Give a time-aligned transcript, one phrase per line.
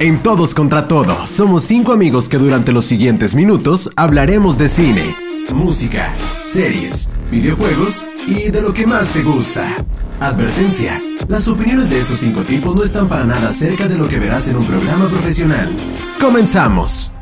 [0.00, 5.14] En Todos contra Todo, somos cinco amigos que durante los siguientes minutos hablaremos de cine,
[5.52, 9.72] música, series, videojuegos y de lo que más te gusta.
[10.18, 14.18] Advertencia, las opiniones de estos cinco tipos no están para nada cerca de lo que
[14.18, 15.70] verás en un programa profesional.
[16.20, 17.13] Comenzamos.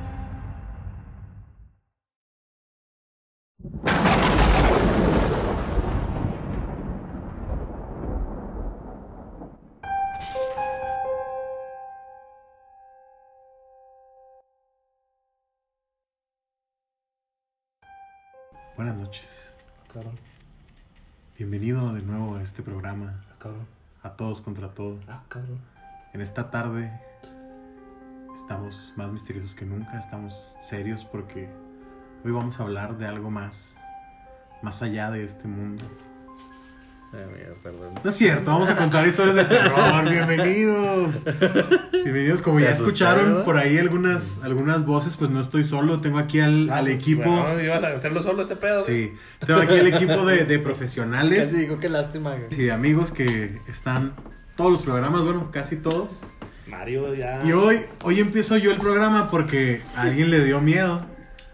[19.13, 19.53] Noches.
[21.37, 23.67] Bienvenido de nuevo a este programa, ah, cabrón,
[24.03, 24.99] a todos contra todo.
[25.07, 25.61] ah, cabrón.
[26.15, 26.91] En esta tarde
[28.35, 31.51] estamos más misteriosos que nunca, estamos serios porque
[32.25, 33.77] hoy vamos a hablar de algo más,
[34.63, 35.85] más allá de este mundo.
[37.19, 37.95] Amigo, perdón.
[38.03, 40.09] No es cierto, vamos a contar historias de terror.
[40.09, 41.25] Bienvenidos.
[41.93, 46.41] Bienvenidos, como ya escucharon por ahí algunas, algunas voces, pues no estoy solo, tengo aquí
[46.41, 47.31] al, al equipo.
[47.31, 48.85] Bueno, ibas a hacerlo solo este pedo.
[48.87, 49.13] Sí,
[49.47, 51.55] tengo aquí el equipo de, profesionales.
[51.55, 52.31] digo, qué lástima.
[52.31, 52.47] güey.
[52.51, 54.15] Sí, amigos que están
[54.57, 56.23] todos los programas, bueno, casi todos.
[56.67, 57.41] Mario ya.
[57.45, 61.05] Y hoy, hoy empiezo yo el programa porque a alguien le dio miedo.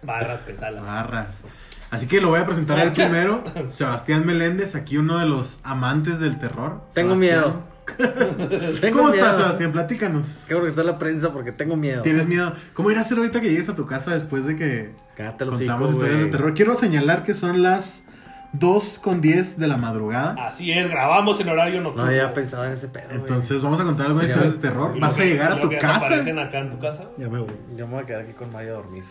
[0.02, 0.84] Barras, pensalas.
[0.84, 1.44] Barras.
[1.90, 6.18] Así que lo voy a presentar al primero, Sebastián Meléndez, aquí uno de los amantes
[6.20, 6.82] del terror.
[6.92, 7.18] Tengo Sebastián.
[7.18, 7.78] miedo.
[8.80, 9.24] Tengo ¿Cómo miedo.
[9.24, 9.72] estás, Sebastián?
[9.72, 10.44] Platícanos.
[10.46, 12.02] Qué bueno que está la prensa porque tengo miedo.
[12.02, 12.52] ¿Tienes miedo?
[12.74, 15.56] ¿Cómo ir a hacer ahorita que llegues a tu casa después de que Cállate los
[15.56, 16.52] contamos historias de terror?
[16.54, 18.04] Quiero señalar que son las
[18.52, 20.36] 2 con 10 de la madurada.
[20.46, 22.04] Así es, grabamos en horario nocturno.
[22.04, 23.08] No había pensado en ese pedo.
[23.10, 24.98] Entonces vamos a contar algunas historias de terror.
[25.00, 25.96] Vas a llegar a tu casa.
[26.06, 27.04] aparecen acá en tu casa.
[27.16, 27.52] Ya me voy.
[27.74, 29.04] Yo me voy a quedar aquí con Mario a dormir.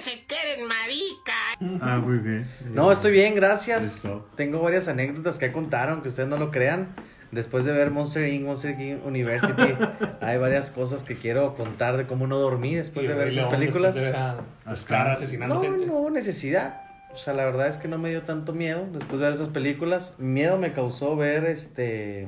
[0.00, 1.34] Hace que eres marica.
[1.82, 2.48] Ah, muy bien.
[2.70, 3.82] No, estoy bien, gracias.
[4.02, 4.26] Listo.
[4.34, 6.94] Tengo varias anécdotas que contaron, aunque ustedes no lo crean.
[7.32, 9.04] Después de ver Monster Inc., Monster Inc.
[9.04, 9.74] University,
[10.22, 13.94] hay varias cosas que quiero contar de cómo no dormí después de ver esas películas.
[13.94, 15.84] de a asesinando No, gente.
[15.84, 16.80] no hubo necesidad.
[17.12, 19.48] O sea, la verdad es que no me dio tanto miedo después de ver esas
[19.48, 20.14] películas.
[20.16, 22.26] Miedo me causó ver este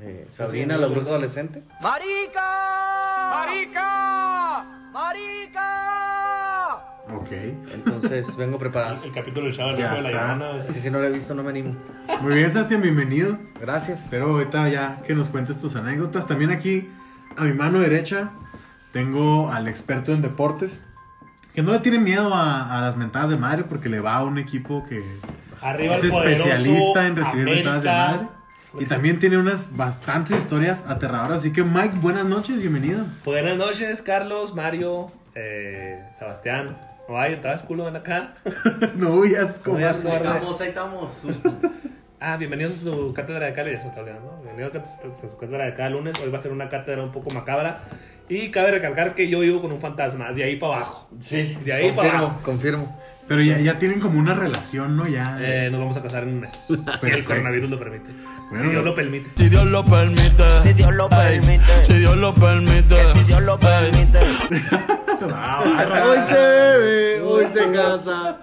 [0.00, 1.64] eh, Sabrina, la bruja adolescente.
[1.82, 3.32] ¡Marica!
[4.92, 6.07] ¡Marica!
[7.14, 7.30] Ok.
[7.74, 8.98] Entonces vengo preparado.
[9.02, 10.10] El, el capítulo del Ya Rico de la está.
[10.36, 10.64] Llorona.
[10.68, 11.74] Así si no lo he visto no me animo.
[12.20, 13.38] Muy bien, Sebastián, bienvenido.
[13.60, 14.04] Gracias.
[14.04, 16.26] Espero ahorita ya que nos cuentes tus anécdotas.
[16.26, 16.88] También aquí,
[17.36, 18.30] a mi mano derecha,
[18.92, 20.80] tengo al experto en deportes.
[21.54, 24.24] Que no le tiene miedo a, a las mentadas de madre porque le va a
[24.24, 25.02] un equipo que
[25.60, 27.70] Arriba es el especialista en recibir América.
[27.72, 28.28] mentadas de madre.
[28.78, 31.40] Y también tiene unas bastantes historias aterradoras.
[31.40, 33.06] Así que, Mike, buenas noches, bienvenido.
[33.24, 36.76] Buenas noches, Carlos, Mario, eh, Sebastián.
[37.08, 38.34] Ay, ¿estabas culo en acá?
[38.96, 40.24] no huyas, No huyas, cobarde.
[40.28, 40.46] cobarde.
[40.64, 41.22] ahí estamos.
[42.20, 44.40] Ah, bienvenidos a su cátedra de acá, ya se está olvidando.
[44.42, 46.18] Bienvenidos a su cátedra de cada lunes.
[46.20, 47.78] Hoy va a ser una cátedra un poco macabra.
[48.28, 51.08] Y cabe recalcar que yo vivo con un fantasma, de ahí para abajo.
[51.20, 52.40] Sí, De ahí para confirmo, abajo.
[52.42, 53.00] confirmo.
[53.28, 55.06] Pero ya, ya tienen como una relación, ¿no?
[55.06, 55.36] Ya.
[55.40, 56.52] Eh, nos vamos a casar en un mes.
[56.66, 57.26] si el Perfecto.
[57.26, 58.10] coronavirus lo permite.
[58.50, 58.64] Bueno.
[58.64, 59.30] si Dios lo permite.
[59.34, 60.44] Si Dios lo permite.
[60.62, 61.64] Si Dios lo permite.
[61.86, 62.96] Si Dios lo permite.
[63.14, 64.18] Si Dios lo permite.
[65.20, 68.38] Hoy se bebe, hoy se casa.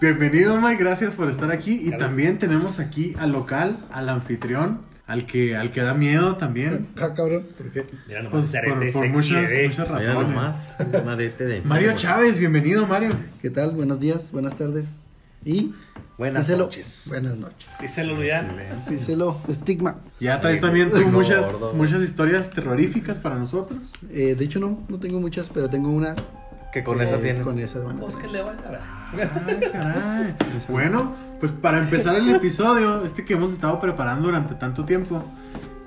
[0.00, 1.80] Bienvenido, Mike, gracias por estar aquí.
[1.82, 6.88] Y también tenemos aquí al local, al anfitrión, al que, al que da miedo también.
[6.96, 7.86] Ah, cabrón, ¿por qué?
[8.08, 9.68] Mira nomás, Pues, por, por muchas, eh.
[9.68, 10.28] muchas Mira razones.
[10.28, 13.10] nomás, encima de este de Mario Chávez, bienvenido, Mario.
[13.42, 13.72] ¿Qué tal?
[13.72, 15.00] Buenos días, buenas tardes.
[15.44, 15.74] Y
[16.16, 17.06] Buenas díselo- noches.
[17.10, 17.68] Buenas noches.
[17.80, 18.56] Díselo, Luyan.
[18.88, 19.96] Díselo, estigma.
[20.20, 23.92] Ya traes también tú muchas, muchas historias terroríficas para nosotros.
[24.10, 26.14] Eh, de hecho, no, no tengo muchas, pero tengo una.
[26.74, 27.40] Que con eh, esa tiene.
[27.40, 28.36] Con esa van a Pues que tener.
[28.36, 29.30] le vaya a ver.
[29.46, 30.36] Ay, caray.
[30.68, 35.22] Bueno, pues para empezar el episodio, este que hemos estado preparando durante tanto tiempo,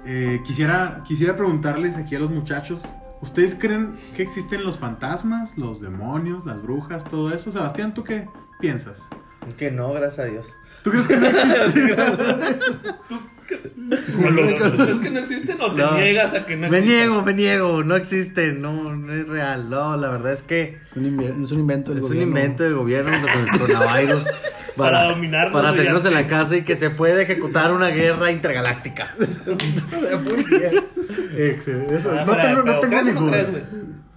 [0.05, 2.79] eh, quisiera, quisiera preguntarles aquí a los muchachos,
[3.21, 7.51] ¿ustedes creen que existen los fantasmas, los demonios, las brujas, todo eso?
[7.51, 8.29] Sebastián, ¿tú qué
[8.61, 9.09] piensas?
[9.55, 10.55] Que no, gracias a Dios.
[10.83, 12.05] ¿Tú crees que no existe?
[13.77, 15.95] No, no, no, no, ¿Es que no existen o te No.
[15.95, 16.97] niegas a que no Me existen?
[17.07, 19.69] niego, me niego, no existe, no, no es real.
[19.69, 22.27] No, la verdad es que Es un, inve- es un invento del es un gobierno.
[22.37, 24.25] invento del gobierno con el coronavirus
[24.75, 29.15] Para dominarnos para tenernos en la casa y que se puede ejecutar una guerra intergaláctica.
[29.17, 30.85] Muy bien.
[31.37, 31.95] Excelente.
[31.95, 33.31] Eso, Ah, no no tengo ¿crees o ni no duda.
[33.31, 33.63] crees, güey?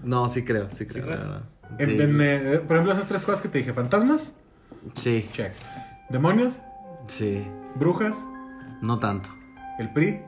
[0.03, 1.06] No, sí creo, sí creo.
[1.06, 1.21] crees?
[1.21, 1.85] Sí.
[1.85, 4.35] en, eh, por ejemplo, esas tres cosas que te dije, fantasmas,
[4.94, 5.53] Sí, check.
[6.09, 6.59] Demonios,
[7.06, 7.47] sí,
[7.77, 8.17] brujas,
[8.81, 9.31] no tanto.
[9.79, 10.21] el PRI.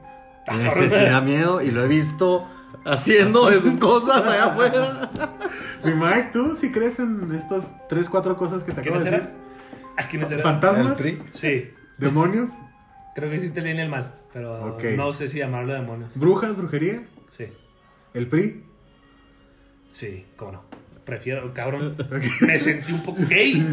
[0.47, 2.45] Ese sí da miedo y lo he visto
[2.85, 5.11] haciendo de sus cosas allá afuera.
[5.85, 9.09] Mi Mike, ¿tú sí crees en estas tres, cuatro cosas que te acabo ¿Quiénes de
[9.11, 9.21] eran?
[9.21, 9.93] decir?
[9.97, 10.43] ¿A quiénes eran?
[10.43, 11.01] ¿Fantasmas?
[11.01, 11.23] ¿El PRI?
[11.33, 11.71] Sí.
[11.99, 12.51] ¿Demonios?
[13.15, 14.15] Creo que existe el bien y el mal.
[14.33, 16.11] Pero no sé si llamarlo demonios.
[16.15, 16.57] ¿Brujas?
[16.57, 17.07] ¿Brujería?
[17.37, 17.47] Sí.
[18.15, 18.65] ¿El PRI?
[19.93, 20.63] Sí, cómo no.
[21.05, 21.97] Prefiero, cabrón.
[22.41, 23.67] Me sentí un poco gay.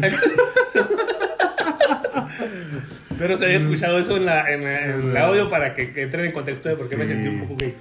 [3.18, 6.02] Pero se había escuchado eso en, la, en, la- en el audio para que, que
[6.02, 7.76] entren en contexto de por qué me sentí un poco gay.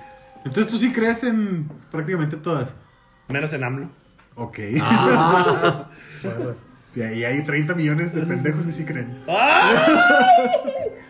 [0.46, 2.74] Entonces tú sí crees en prácticamente todo eso.
[3.30, 3.90] Menos en AMLO.
[4.36, 4.60] Ok.
[4.82, 5.90] Ah.
[6.22, 6.54] Bueno,
[6.98, 9.24] Y ahí hay 30 millones de pendejos que sí creen.
[9.30, 10.26] ¡Ah!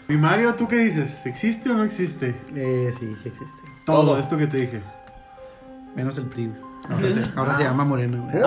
[0.07, 1.25] Mi Mario, ¿tú qué dices?
[1.25, 2.35] ¿Existe o no existe?
[2.55, 3.57] eh, sí, sí existe.
[3.87, 4.19] Todo, Todo.
[4.19, 4.81] esto que te dije.
[5.99, 6.49] Menos el PRI.
[6.89, 8.23] Ahora se, ahora se llama Moreno.
[8.31, 8.41] güey.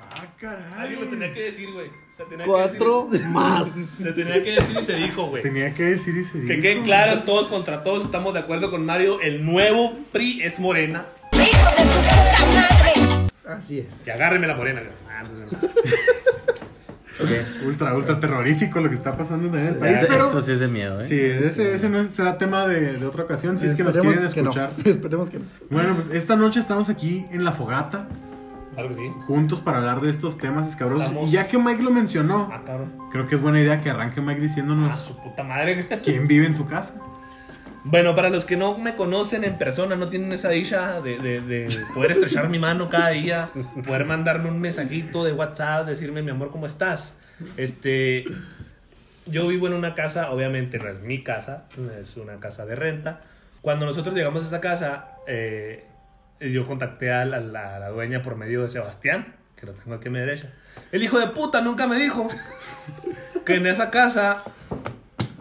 [0.00, 0.62] Ah, caray.
[0.78, 1.90] Alguien lo tenía que decir, güey.
[2.14, 3.74] Se tenía que Cuatro más.
[3.74, 5.42] decir- Se tenía que decir y se dijo, güey.
[5.42, 6.62] Tenía que decir y se Que dijo.
[6.62, 9.20] quede claro, todos contra todos estamos de acuerdo con Mario.
[9.20, 11.06] El nuevo PRI es morena.
[13.46, 14.06] Así es.
[14.06, 14.80] Y agárreme la morena.
[14.80, 14.92] güey.
[15.10, 16.21] Ah, pues, no.
[17.66, 19.96] Ultra, ultra terrorífico lo que está pasando en el país.
[19.98, 21.08] Esto Pero sí es de miedo, ¿eh?
[21.08, 23.56] sí, ese, ese no es- será tema de, de otra ocasión.
[23.58, 24.50] Si es que nos quieren que no.
[24.50, 24.72] escuchar.
[24.84, 25.44] Esperemos que no.
[25.70, 28.06] Bueno, pues esta noche estamos aquí en la fogata,
[28.74, 29.12] Claro que sí.
[29.26, 31.08] juntos para hablar de estos temas escabrosos.
[31.08, 32.62] Estamos- Y ya que Mike lo mencionó, Ah,
[33.12, 35.86] creo que es buena idea que arranque Mike Ah, diciéndonos su puta madre.
[36.04, 36.94] quién vive en su casa.
[37.84, 41.40] Bueno, para los que no me conocen en persona, no tienen esa dicha de, de-
[41.40, 43.48] de poder estrechar mi mano cada día,
[43.84, 47.16] poder mandarme un mensajito de WhatsApp, decirme, mi amor, ¿cómo estás?
[47.56, 48.24] Este,
[49.26, 51.64] yo vivo en una casa, obviamente no es mi casa,
[52.00, 53.20] es una casa de renta.
[53.60, 55.84] Cuando nosotros llegamos a esa casa, eh,
[56.40, 60.08] yo contacté a la, la- la dueña por medio de Sebastián, que lo tengo aquí
[60.08, 60.50] a mi derecha.
[60.90, 62.28] El hijo de puta nunca me dijo
[63.44, 64.42] que en esa casa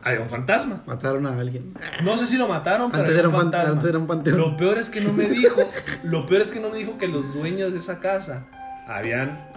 [0.04, 0.84] había un fantasma.
[0.86, 1.74] Mataron a alguien.
[2.04, 3.74] No sé si lo mataron, pero Antes es era un un fan- fantasma.
[3.74, 4.38] antes era un panteón.
[4.38, 5.62] Lo peor es que no me dijo,
[6.04, 8.46] lo peor es que no me dijo que los dueños de esa casa
[8.88, 9.48] habían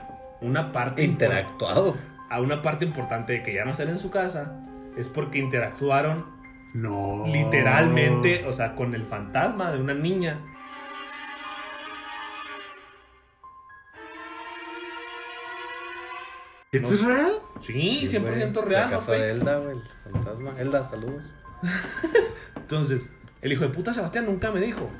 [0.40, 1.96] una parte Interactuado.
[2.34, 4.60] A una parte importante de que ya no están en su casa
[4.96, 6.26] es porque interactuaron
[6.74, 7.24] No.
[7.26, 10.40] literalmente, o sea, con el fantasma de una niña.
[16.72, 17.32] ¿Esto es real?
[17.60, 18.66] Sí, 100% güey.
[18.68, 19.20] real, La no casa fake.
[19.22, 19.76] de Elda, güey.
[20.06, 20.54] El fantasma.
[20.58, 21.34] Elda, saludos.
[22.56, 23.08] Entonces,
[23.42, 24.90] el hijo de puta Sebastián nunca me dijo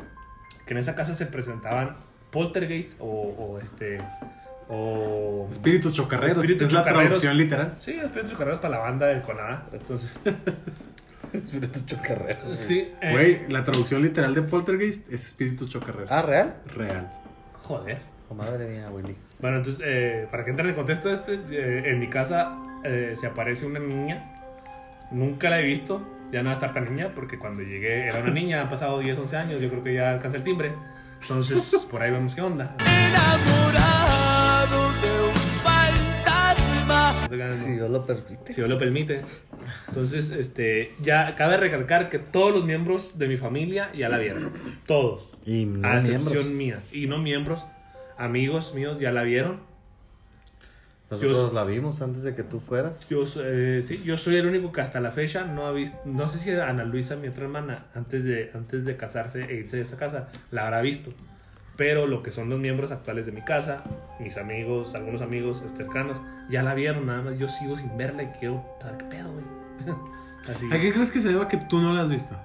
[0.67, 1.97] que en esa casa se presentaban
[2.31, 3.99] poltergeist o, o este
[4.69, 6.39] o Espíritus chocarreros.
[6.39, 7.05] Espíritus es la chocarreros.
[7.05, 7.75] traducción literal.
[7.81, 9.67] Sí, espíritus carreras para la banda del Conada.
[9.73, 10.19] Entonces,
[11.33, 12.45] Espíritus chocarreros.
[12.45, 12.57] güey.
[12.57, 12.89] sí.
[13.01, 16.11] eh, Güey, la traducción literal de Poltergeist es espíritus chocarreros.
[16.11, 16.55] Ah, ¿real?
[16.75, 17.11] Real.
[17.63, 17.99] Joder.
[18.29, 19.17] Oh, madre mía, Willy.
[19.41, 23.15] Bueno, entonces, eh, para que entren en el contexto este, eh, en mi casa eh,
[23.19, 24.33] se aparece una niña.
[25.11, 26.01] Nunca la he visto.
[26.33, 28.63] Ya no va a estar tan niña porque cuando llegué era una niña.
[28.63, 29.61] Han pasado 10, 11 años.
[29.61, 30.73] Yo creo que ya alcanza el timbre.
[31.21, 32.75] Entonces, por ahí vemos qué onda.
[32.81, 33.94] Enamorado
[37.37, 37.71] ganas, Si.
[37.73, 38.53] Dios lo permite.
[38.53, 39.23] si Dios lo permite.
[39.89, 44.53] Entonces, este, ya cabe recalcar que todos los miembros de mi familia ya la vieron.
[44.87, 45.31] Todos.
[45.47, 46.47] Y no a excepción miembros.
[46.53, 46.81] mía.
[46.93, 47.65] Y no miembros,
[48.19, 49.61] amigos míos ya la vieron.
[51.11, 53.07] Nosotros Yo- la vimos antes de que tú fueras.
[53.09, 56.27] Yo, eh, sí, yo soy el único que hasta la fecha no ha visto, no
[56.29, 59.83] sé si Ana Luisa, mi otra hermana, antes de, antes de casarse e irse de
[59.83, 61.13] esa casa, la habrá visto.
[61.77, 63.83] Pero lo que son los miembros actuales de mi casa,
[64.21, 68.27] mis amigos, algunos amigos cercanos, ya la vieron, nada más yo sigo sin verla y
[68.39, 69.45] quiero saber qué pedo, güey.
[70.49, 70.67] Así.
[70.73, 72.37] ¿A qué crees que se deba que tú no la has visto?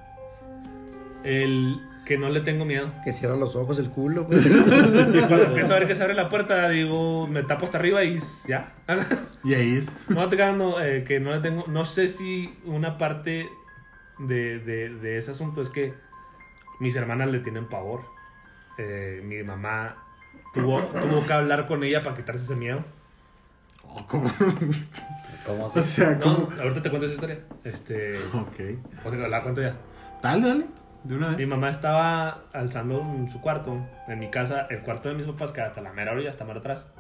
[1.24, 2.90] El que no le tengo miedo.
[3.04, 4.26] Que cierra los ojos el culo.
[4.28, 4.46] pues.
[4.46, 8.04] Y cuando empiezo a ver que se abre la puerta, digo, me tapo hasta arriba
[8.04, 8.74] y ya.
[9.44, 10.10] Y ahí es.
[10.10, 11.66] No, te no, eh, que no le tengo.
[11.68, 13.48] No sé si una parte
[14.18, 15.94] de, de- de ese asunto es que
[16.80, 18.02] mis hermanas le tienen pavor.
[18.82, 19.98] Eh, mi mamá
[20.54, 22.84] tuvo, tuvo que hablar con ella para quitarse ese miedo.
[23.84, 24.32] Oh, ¿cómo?
[25.46, 25.82] ¿Cómo O así?
[25.84, 26.50] sea, No, ¿cómo?
[26.62, 27.40] ahorita te cuento esa historia.
[27.64, 28.18] Este.
[28.34, 29.06] Ok.
[29.06, 29.76] O sea, la cuento ya.
[30.24, 30.66] Dale, dale.
[31.04, 31.48] De una Mi vez.
[31.48, 35.62] mamá estaba alzando en su cuarto, en mi casa, el cuarto de mis papás, que
[35.62, 36.92] hasta la mera orilla, hasta más atrás.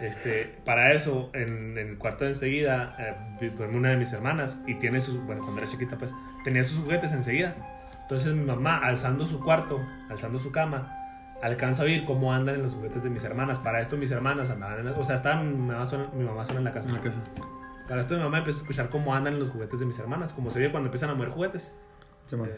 [0.00, 4.56] Este, para eso, en, en el cuarto de enseguida, eh, duerme una de mis hermanas
[4.66, 6.12] y tiene sus, bueno, cuando era chiquita, pues,
[6.44, 7.54] tenía sus juguetes enseguida.
[8.04, 9.80] Entonces mi mamá, alzando su cuarto,
[10.10, 10.82] alzando su cama,
[11.42, 13.58] alcanza a oír cómo andan en los juguetes de mis hermanas.
[13.58, 16.44] Para esto mis hermanas andaban en la, o sea, estaban mi mamá, sola, mi mamá
[16.44, 16.88] sola en la casa.
[16.88, 17.18] En la casa.
[17.88, 20.32] Para esto mi mamá empieza a escuchar cómo andan en los juguetes de mis hermanas,
[20.32, 21.74] como se ve cuando empiezan a mover juguetes.
[22.32, 22.56] Eh,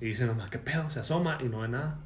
[0.00, 0.90] y dice mamá, ¿qué pedo?
[0.90, 1.98] Se asoma y no ve nada.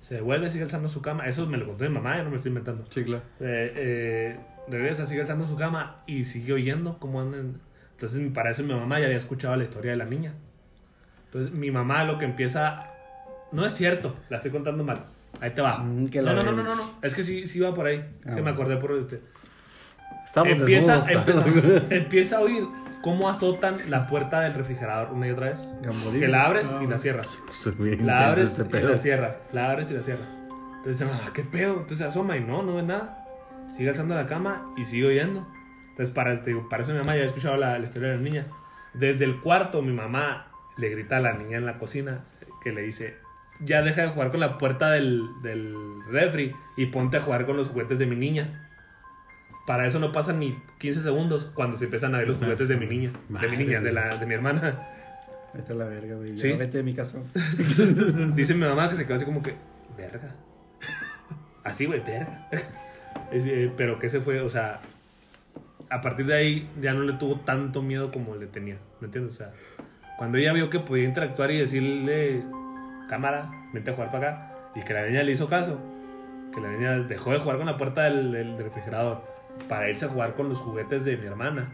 [0.00, 1.26] Se devuelve, sigue alzando su cama.
[1.26, 2.84] Eso me lo contó mi mamá, yo no me estoy inventando.
[2.90, 3.22] Sí, claro.
[3.40, 7.60] Eh, eh, regresa, sigue alzando su cama y sigue oyendo cómo andan.
[7.92, 10.34] Entonces, para eso mi mamá ya había escuchado la historia de la niña.
[11.32, 12.88] Entonces, mi mamá lo que empieza.
[13.52, 15.04] No es cierto, la estoy contando mal.
[15.40, 15.78] Ahí te va.
[15.78, 16.90] Mm, que no, la no, no, no, no, no.
[17.02, 17.98] Es que sí, sí va por ahí.
[18.24, 18.50] Ah, Se me bueno.
[18.50, 19.20] acordé por este.
[20.24, 21.46] Estamos Empieza, desnudos.
[21.46, 22.64] empieza, empieza a oír
[23.02, 25.66] cómo azotan la puerta del refrigerador una y otra vez.
[26.12, 27.38] Que la abres y la cierras.
[27.46, 28.90] Pues, bien La abres este y pedo.
[28.90, 29.38] la cierras.
[29.52, 30.28] La abres y la cierras.
[30.78, 31.72] Entonces dice, ah, ¿qué pedo?
[31.74, 33.24] Entonces se asoma y no, no ve nada.
[33.74, 35.46] Sigue alzando la cama y sigue oyendo.
[35.90, 38.16] Entonces, para, te digo, para eso mi mamá ya había escuchado la, la historia de
[38.16, 38.46] la niña.
[38.94, 42.24] Desde el cuarto, mi mamá le grita a la niña en la cocina
[42.62, 43.16] que le dice:
[43.60, 45.74] Ya deja de jugar con la puerta del, del
[46.10, 48.68] refri y ponte a jugar con los juguetes de mi niña.
[49.66, 52.76] Para eso no pasan ni 15 segundos cuando se empiezan a ver los juguetes de
[52.76, 53.12] mi niña.
[53.28, 54.88] De mi niña, de, la, de mi hermana.
[55.54, 56.34] Vete a la verga, güey.
[56.34, 56.52] Ya Sí.
[56.54, 57.18] vete de mi casa.
[58.34, 59.54] Dice mi mamá que se quedó así como que,
[59.96, 60.34] verga.
[61.64, 62.48] Así, güey, verga.
[63.30, 64.80] Es, eh, pero que se fue, o sea,
[65.90, 69.34] a partir de ahí ya no le tuvo tanto miedo como le tenía, ¿me entiendes?
[69.34, 69.52] O sea,
[70.22, 72.44] cuando ella vio que podía interactuar y decirle,
[73.08, 75.80] cámara, vente a jugar para acá, y que la niña le hizo caso,
[76.54, 79.24] que la niña dejó de jugar con la puerta del, refrigerador
[79.68, 81.72] para irse a jugar con los juguetes de mi hermana.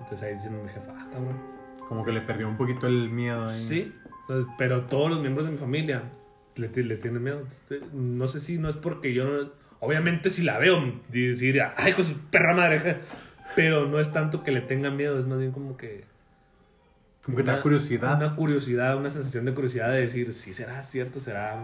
[0.00, 1.36] Entonces ahí diciendo mi jefa, ah, cabrón.
[1.88, 3.58] Como que le perdió un poquito el miedo ahí.
[3.58, 3.92] Sí,
[4.28, 6.02] pues, pero todos los miembros de mi familia
[6.54, 7.48] le, ti- le tienen miedo.
[7.92, 12.04] No sé si no es porque yo no- Obviamente si la veo, diría, ay, con
[12.04, 12.98] su perra madre.
[13.56, 16.04] Pero no es tanto que le tenga miedo, es más bien como que...
[17.30, 18.16] Como que te da una- curiosidad.
[18.22, 21.56] Una curiosidad, una sensación de curiosidad de decir, si será cierto, será...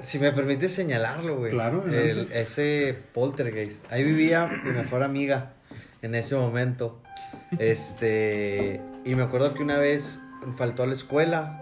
[0.00, 1.50] Si me permite señalarlo, güey.
[1.50, 3.90] Claro, El- ese poltergeist.
[3.92, 5.52] Ahí vivía mi mejor amiga
[6.02, 7.00] en ese momento.
[7.58, 8.80] Este.
[9.04, 10.22] Y me acuerdo que una vez
[10.56, 11.60] faltó a la escuela.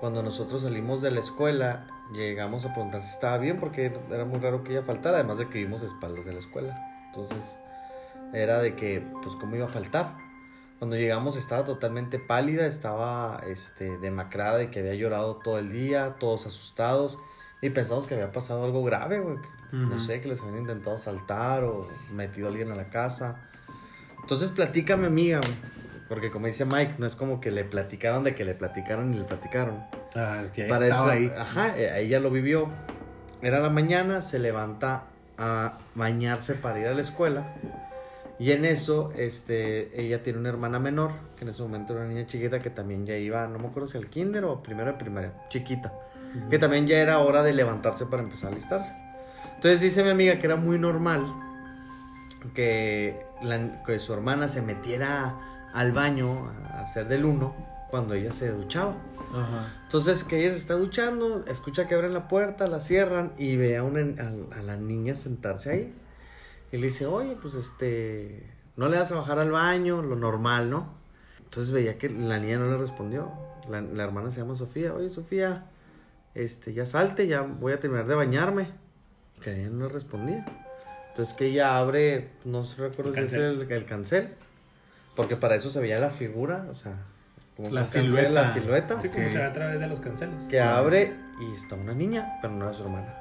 [0.00, 4.40] Cuando nosotros salimos de la escuela, llegamos a preguntar si estaba bien, porque era muy
[4.40, 6.76] raro que ella faltara, además de que vivimos a espaldas de la escuela.
[7.06, 7.56] Entonces,
[8.32, 10.16] era de que, pues, ¿cómo iba a faltar?
[10.82, 16.16] Cuando llegamos estaba totalmente pálida, estaba este, demacrada y que había llorado todo el día,
[16.18, 17.20] todos asustados.
[17.60, 19.36] Y pensamos que había pasado algo grave, güey.
[19.36, 19.48] que,
[19.78, 19.98] No Ujú.
[20.00, 23.36] sé, que les habían intentado saltar o metido a alguien a la casa.
[24.22, 25.54] Entonces platica mi amiga, güey.
[26.08, 29.18] Porque como dice Mike, no es como que le platicaron de que le platicaron y
[29.18, 29.84] le platicaron.
[30.16, 31.32] Ah, que Para estaba eso, ahí.
[31.38, 32.68] ajá, eh, ella lo vivió.
[33.40, 35.04] Era la mañana, se levanta
[35.38, 37.54] a bañarse para ir a la escuela.
[38.42, 42.12] Y en eso, este, ella tiene una hermana menor, que en ese momento era una
[42.12, 44.98] niña chiquita que también ya iba, no me acuerdo si al kinder o primero de
[44.98, 45.92] primaria, chiquita.
[46.50, 48.92] Que también ya era hora de levantarse para empezar a alistarse.
[49.54, 51.24] Entonces dice mi amiga que era muy normal
[52.54, 55.36] que, la- que su hermana se metiera
[55.72, 57.54] al baño a hacer del uno
[57.90, 58.94] cuando ella se duchaba.
[59.32, 59.72] Ajá.
[59.84, 63.76] Entonces que ella se está duchando, escucha que abren la puerta, la cierran y ve
[63.76, 65.94] a, una, a, a la niña sentarse ahí.
[66.72, 70.70] Y le dice, oye, pues este, no le vas a bajar al baño, lo normal,
[70.70, 70.94] ¿no?
[71.44, 73.30] Entonces veía que la niña no le respondió.
[73.68, 75.66] La, la hermana se llama Sofía, oye Sofía,
[76.34, 78.70] este, ya salte, ya voy a terminar de bañarme.
[79.42, 80.46] Que la niña no le respondía.
[81.10, 84.30] Entonces que ella abre, no sé, recuerdo El si es el, el cancel,
[85.14, 86.96] porque para eso se veía la figura, o sea,
[87.54, 88.30] como La cancel, silueta.
[88.30, 90.42] la silueta Sí, como se ve a través de los canceles.
[90.48, 93.14] que abre y está una niña, pero no era su hermana.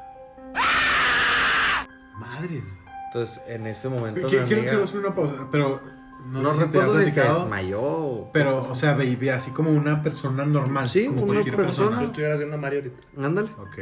[2.18, 2.64] Madres.
[3.14, 4.28] Entonces, en ese momento.
[4.28, 5.82] Quiero mi quiero amiga- que hagas una pausa, pero
[6.28, 8.30] no, no sé si te recuerdo si se desmayó.
[8.32, 10.88] Pero, o sea, veía así como una persona normal.
[10.88, 12.00] Sí, como una cualquier persona.
[12.00, 13.26] Yo estuviera viendo a Mario ahorita.
[13.28, 13.50] Ándale.
[13.58, 13.80] Ok.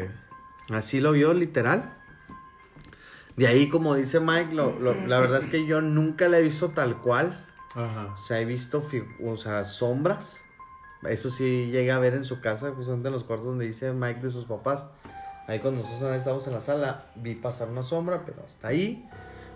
[0.73, 1.93] Así lo vio, literal.
[3.35, 6.41] De ahí, como dice Mike, lo- lo- la verdad es que yo nunca la he
[6.41, 7.45] visto tal cual.
[7.75, 8.07] Ajá.
[8.13, 8.81] O sea, he visto
[9.23, 10.43] o sea, sombras.
[11.03, 14.21] Eso sí llega a ver en su casa, justamente en los cuartos donde dice Mike
[14.21, 14.89] de sus papás.
[15.49, 19.09] Ahí cuando nosotros estábamos en la sala, vi pasar una sombra, pero hasta ahí.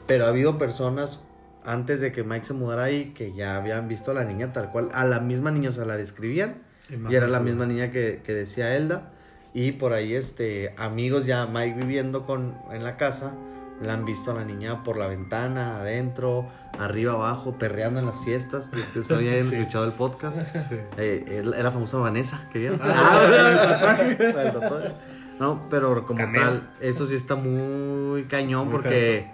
[0.07, 1.23] Pero ha habido personas
[1.63, 4.71] antes de que Mike se mudara ahí que ya habían visto a la niña tal
[4.71, 4.89] cual.
[4.93, 6.63] A la misma niña, o sea, la describían.
[7.09, 9.12] Y era la misma niña que, que decía Elda.
[9.53, 13.35] Y por ahí, este, amigos ya Mike viviendo con, en la casa,
[13.81, 18.19] la han visto a la niña por la ventana, adentro, arriba, abajo, perreando en las
[18.21, 18.71] fiestas.
[18.71, 19.55] Después hayan Sí.
[19.57, 20.39] escuchado el podcast.
[20.69, 20.75] Sí.
[20.97, 22.79] Eh, era famosa Vanessa, ¿que vieron?
[22.81, 24.91] Ah, el tatuaje.
[25.39, 26.41] No, pero como Cameo.
[26.41, 29.31] tal, eso sí está muy cañón Muy porque,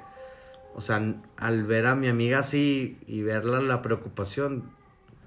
[0.73, 1.01] o sea,
[1.37, 4.63] al ver a mi amiga así y verla la preocupación,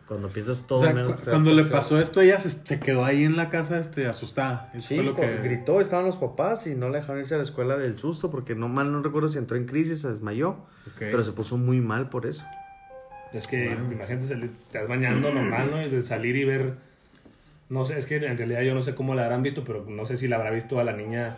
[0.09, 3.05] cuando piensas todo O sea, menos cu- cuando le pasó esto, ella se, se quedó
[3.05, 4.71] ahí en la casa este, asustada.
[4.75, 5.39] Eso Sí, fue lo que...
[5.43, 8.55] gritó, estaban los papás y no la dejaron irse a la escuela del susto porque
[8.55, 10.51] no mal no recuerdo si entró en crisis, se desmayó,
[10.87, 10.99] Ok.
[10.99, 12.45] pero se puso muy mal por eso.
[13.33, 13.91] Es que Bueno.
[13.93, 15.83] imagínate, salir- te estás bañando normal, ¿no?
[15.83, 16.75] Y de salir y ver.
[17.73, 20.05] No sé, es que en realidad yo no sé cómo la habrán visto, pero no
[20.05, 21.37] sé si la habrá visto a la niña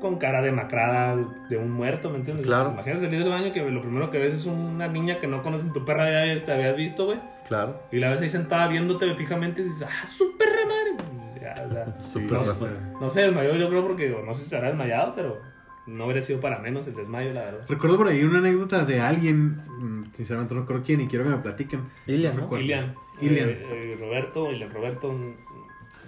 [0.00, 1.16] con cara demacrada
[1.48, 2.46] de un muerto, ¿me entiendes?
[2.46, 2.70] Claro.
[2.72, 5.72] Imagínate salir del baño que lo primero que ves es una niña que no conoces,
[5.72, 7.18] tu perra ya habías- te habías visto, güey.
[7.48, 7.82] Claro.
[7.90, 11.04] Y la ves ahí sentada viéndote fijamente y dices, ah, su perra madre.
[11.40, 12.66] ya, o sea, Súper no, Rafa.
[13.00, 15.40] no se desmayó, yo creo, porque no sé si se habrá desmayado, pero
[15.86, 17.60] no habría sido para menos el desmayo, la verdad.
[17.68, 21.30] Recuerdo por ahí una anécdota de alguien, mm, sinceramente no recuerdo quién, y quiero que
[21.30, 21.80] me platiquen.
[22.06, 22.58] Ilian, ¿no?
[22.58, 23.48] Ilian, Ilian.
[23.50, 25.12] eh, eh, Roberto, Ilian Roberto,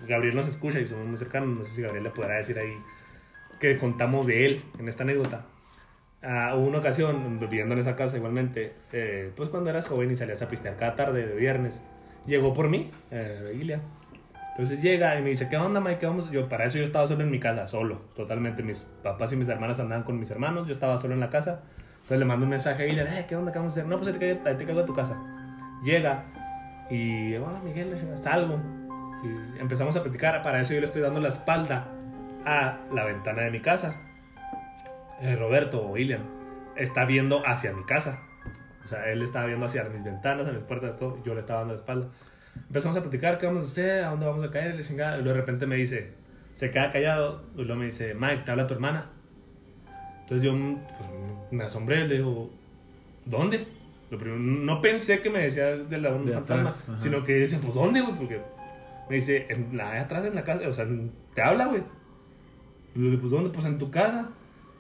[0.06, 2.76] Gabriel nos escucha y somos muy cercanos, no sé si Gabriel le podrá decir ahí
[3.60, 5.46] que contamos de él en esta anécdota.
[6.22, 10.16] Ah, hubo una ocasión, viviendo en esa casa igualmente, eh, pues cuando eras joven y
[10.16, 11.82] salías a pistear cada tarde de viernes,
[12.26, 13.82] llegó por mí, eh, Ilian.
[14.52, 15.98] Entonces llega y me dice, ¿qué onda, Mike?
[15.98, 16.30] ¿Qué vamos?
[16.30, 18.62] Yo, para eso yo estaba solo en mi casa, solo, totalmente.
[18.62, 21.62] Mis papás y mis hermanas andaban con mis hermanos, yo estaba solo en la casa.
[21.94, 23.50] Entonces le mando un mensaje a Ilian, eh, ¿qué onda?
[23.50, 23.90] ¿Qué vamos a hacer?
[23.90, 25.16] No, pues te ahí te caigo a tu casa.
[25.82, 26.24] Llega
[26.88, 28.60] y, hola Miguel, le chingas, salgo.
[29.24, 31.88] Y empezamos a platicar, para eso yo le estoy dando la espalda
[32.44, 33.96] a la ventana de mi casa.
[35.20, 36.22] Eh, Roberto o William
[36.76, 38.20] está viendo hacia mi casa.
[38.84, 41.22] O sea, él estaba viendo hacia mis ventanas, a mis puertas, todo.
[41.24, 42.08] Yo le estaba dando la espalda.
[42.66, 44.04] Empezamos a platicar, ¿qué vamos a hacer?
[44.04, 44.74] ¿A dónde vamos a caer?
[44.78, 46.12] Y luego de repente me dice,
[46.52, 47.44] se queda callado.
[47.54, 49.10] Y luego me dice, Mike, te habla tu hermana.
[50.22, 51.10] Entonces yo pues,
[51.50, 52.50] me asombré, le digo,
[53.24, 53.66] ¿dónde?
[54.10, 57.34] Lo primero, no pensé que me decía de la un De fantasma, atrás, sino que
[57.34, 58.14] dice, pues ¿dónde, güey?
[58.14, 58.40] Porque
[59.08, 60.86] me dice, en la de atrás en la casa, o sea,
[61.34, 61.82] te habla, güey.
[62.94, 63.50] Le digo, pues ¿dónde?
[63.50, 64.30] Pues en tu casa.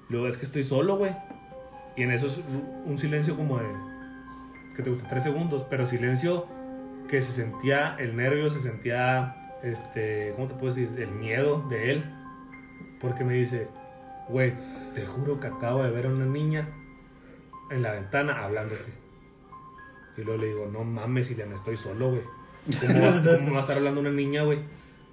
[0.08, 1.14] Luego es que estoy solo, güey.
[1.96, 2.40] Y en eso es
[2.84, 3.66] un silencio como de,
[4.76, 5.08] ¿qué te gusta?
[5.08, 6.46] Tres segundos, pero silencio
[7.08, 10.90] que se sentía el nervio, se sentía, este, ¿cómo te puedo decir?
[10.98, 12.04] El miedo de él.
[13.00, 13.68] Porque me dice,
[14.28, 14.54] güey,
[14.94, 16.68] te juro que acabo de ver a una niña
[17.70, 18.92] en la ventana hablándote.
[20.16, 22.22] Y luego le digo, no mames, Ilian, estoy solo, güey.
[22.80, 24.60] ¿Cómo, va- cómo va a estar hablando una niña, güey?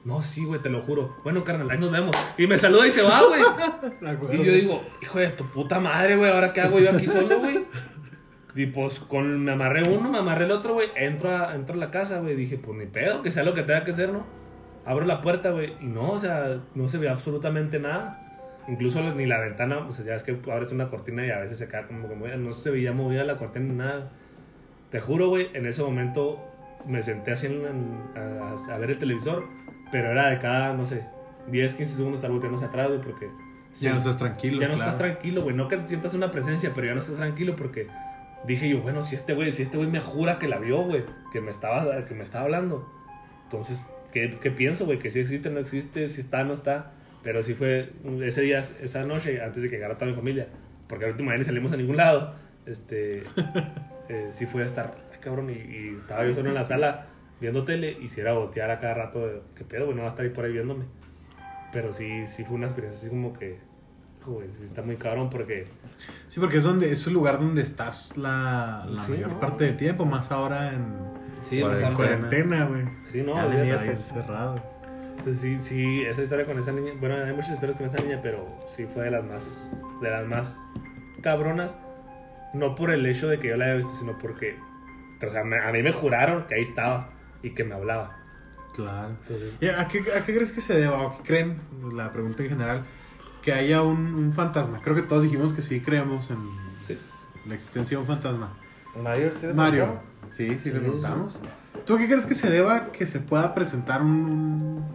[0.03, 1.15] No, sí, güey, te lo juro.
[1.23, 2.15] Bueno, carnal, ahí nos vemos.
[2.37, 3.41] Y me saluda y se va, güey.
[4.41, 7.39] Y yo digo, hijo de tu puta madre, güey, ¿ahora qué hago yo aquí solo,
[7.39, 7.65] güey?
[8.55, 10.89] Y pues con, me amarré uno, me amarré el otro, güey.
[10.95, 12.35] Entro a, entro a la casa, güey.
[12.35, 14.25] Dije, pues ni pedo, que sea lo que tenga que ser, ¿no?
[14.85, 15.73] Abro la puerta, güey.
[15.79, 18.17] Y no, o sea, no se ve absolutamente nada.
[18.67, 21.67] Incluso ni la ventana, pues ya es que abres una cortina y a veces se
[21.67, 22.15] queda como que.
[22.37, 24.09] No se veía movida la cortina ni nada.
[24.89, 26.39] Te juro, güey, en ese momento
[26.85, 29.45] me senté así en- en- a, a ver el televisor.
[29.91, 31.03] Pero era de cada, no sé,
[31.47, 33.29] 10, 15 segundos estar volteando hacia atrás, güey, porque...
[33.79, 34.61] Ya no estás tranquilo.
[34.61, 34.89] Ya no claro.
[34.89, 35.55] estás tranquilo, güey.
[35.55, 37.87] No que sientas una presencia, pero ya no estás tranquilo porque
[38.45, 41.03] dije yo, bueno, si este güey, si este güey me jura que la vio, güey,
[41.31, 42.89] que me estaba, que me estaba hablando.
[43.43, 44.99] Entonces, ¿qué, qué pienso, güey?
[44.99, 46.91] Que si existe, no existe, si está, no está.
[47.23, 47.91] Pero sí fue
[48.23, 50.47] ese día, esa noche, antes de que llegara toda mi familia,
[50.87, 52.31] porque al último día ni salimos a ningún lado,
[52.65, 53.23] este,
[54.09, 57.07] eh, sí fue a estar, cabrón, y, y estaba yo solo en la sala
[57.39, 59.95] viendo tele y si era voltear a cada rato, de, ¿qué pedo, güey?
[59.95, 60.85] No va a estar ahí por ahí viéndome.
[61.71, 63.59] Pero sí, sí fue una experiencia así como que,
[64.21, 65.65] joder, sí está muy cabrón porque
[66.27, 69.39] Sí, porque es donde es el lugar donde estás la, la Sí, mayor ¿no?
[69.39, 70.85] parte del tiempo, más ahora en
[71.43, 71.95] Sí, Cuarentena.
[71.95, 72.83] cuarentena, güey.
[73.11, 74.61] Sí, no, tenía encerrado.
[75.17, 78.19] Entonces sí, sí, esa historia con esa niña, bueno, hay muchas historias con esa niña,
[78.23, 80.57] pero sí fue de las más, de las más
[81.21, 81.77] cabronas,
[82.53, 84.57] no por el hecho de que yo la haya visto, sino porque,
[85.27, 87.09] o sea, me- a mí me juraron que ahí estaba
[87.43, 88.17] y que me hablaba.
[88.75, 89.09] Claro.
[89.09, 91.57] Entonces, ¿Y ¿A qué, ¿A qué crees que se deba o qué creen,
[91.93, 92.83] la pregunta en general,
[93.41, 94.79] que haya un, un fantasma?
[94.81, 96.37] Creo que todos dijimos que sí creemos en
[96.85, 96.97] sí.
[97.47, 98.53] la existencia de un fantasma.
[98.95, 100.11] Mario, ¿sí Mario, preguntaron?
[100.31, 101.39] sí, sí, le Sí, preguntamos.
[101.85, 104.85] ¿Tú a qué crees que se deba que se pueda presentar un,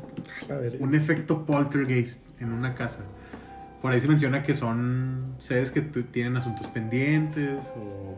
[0.49, 3.01] ver, un efecto poltergeist en una casa?
[3.83, 8.17] Por ahí se menciona que son seres que tienen asuntos pendientes o...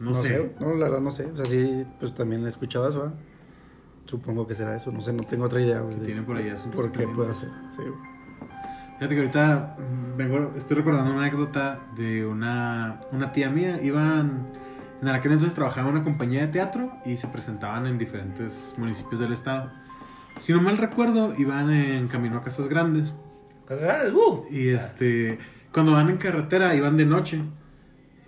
[0.00, 0.54] No, sé.
[0.58, 1.26] No, la verdad no sé.
[1.26, 3.14] O sea, sí, pues también he escuchado eso, ¿verdad?
[4.06, 4.90] Supongo que será eso.
[4.90, 5.96] No sé, no tengo otra idea, güey.
[5.98, 7.50] Tienen por ahí asuntos ¿Por qué puede ser?
[7.76, 8.20] Sí, güey.
[8.94, 13.80] Fíjate que ahorita mm, vengo, estoy recordando una anécdota de una, una tía mía.
[13.82, 14.48] Iban,
[15.02, 19.20] en aquel entonces trabajaba en una compañía de teatro y se presentaban en diferentes municipios
[19.20, 19.70] del estado.
[20.38, 23.12] Si no mal recuerdo, iban en camino a Casas Grandes.
[23.66, 24.46] Casas Grandes, ¡uh!
[24.50, 25.38] Y este,
[25.72, 27.42] cuando van en carretera, iban de noche.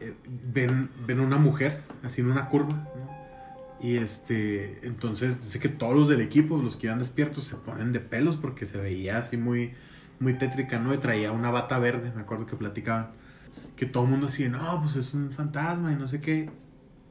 [0.08, 0.14] Eh,
[0.52, 1.82] ven, ven una mujer,
[2.16, 2.88] en una curva.
[3.80, 7.92] Y este, entonces dice que todos los del equipo, los que iban despiertos, se ponen
[7.92, 9.74] de pelos porque se veía así muy,
[10.20, 10.94] muy tétrica, ¿no?
[10.94, 13.10] Y traía una bata verde, me acuerdo que platicaban.
[13.76, 16.50] Que todo el mundo así, no, pues es un fantasma y no sé qué.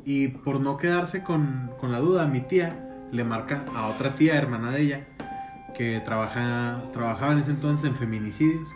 [0.05, 4.35] Y por no quedarse con, con la duda, mi tía le marca a otra tía,
[4.35, 5.07] hermana de ella,
[5.75, 8.67] que trabaja, trabajaba en ese entonces en feminicidios.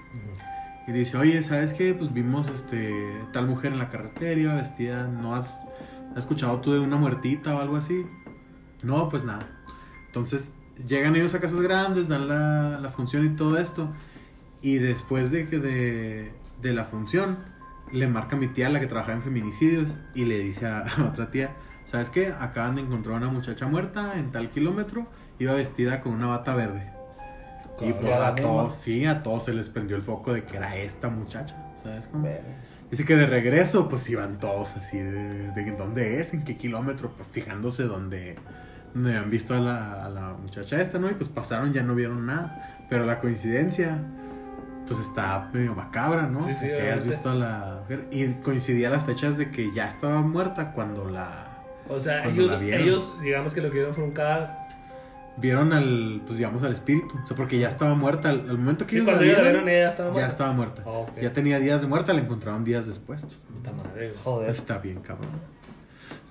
[0.88, 1.93] Y dice, oye, ¿sabes qué?
[1.93, 2.93] Pues vimos este,
[3.32, 5.63] tal mujer en la carretera, vestida, ¿no has,
[6.15, 8.06] escuchado tú de una muertita o algo así?
[8.84, 9.48] No, pues nada.
[10.08, 10.54] Entonces
[10.88, 13.89] llegan ellos a casas grandes, dan la, función y todo esto.
[14.62, 17.38] Y después de, de, de la función,
[17.91, 21.32] le marca mi tía, la que trabajaba en feminicidios, y le dice a, a otra
[21.32, 22.28] tía, ¿sabes qué?
[22.39, 25.08] Acaban de encontrar a una muchacha muerta en tal kilómetro
[25.39, 26.94] iba vestida con una bata verde.
[27.81, 28.35] Y pues a misma.
[28.35, 32.07] todos, sí, a todos se les prendió el foco de que era esta muchacha, ¿sabes
[32.07, 32.27] cómo?
[32.89, 37.11] Dice que de regreso, pues iban todos así, de, de dónde es, en qué kilómetro,
[37.15, 38.38] pues fijándose dónde,
[38.93, 41.09] dónde han visto a la, a la muchacha esta, ¿no?
[41.09, 42.85] Y pues pasaron, ya no vieron nada.
[42.89, 43.97] Pero la coincidencia,
[44.88, 46.47] pues está medio macabra, ¿no?
[46.47, 47.05] Sí, sí, que hayas obviamente.
[47.05, 48.07] visto a la mujer.
[48.11, 52.45] Y coincidía las fechas de que ya estaba muerta cuando la O sea, Cuando ellos,
[52.45, 52.88] la vieron.
[52.88, 54.49] ellos, digamos que lo que vieron fue un cadáver.
[55.38, 57.13] Vieron al, pues digamos, al espíritu.
[57.24, 58.30] O sea, porque ya estaba muerta.
[58.30, 60.13] Al, al momento que Sí, ellos cuando ellos la vieron, vieron, ella ya estaba ya
[60.13, 60.28] muerta.
[60.32, 60.84] estaba muerta.
[60.86, 61.19] Ah, ok.
[61.21, 63.21] Ya tenía días de muerta, la encontraron días después.
[63.21, 64.13] Puta madre.
[64.24, 64.50] Joder.
[64.50, 65.30] Está bien, cabrón.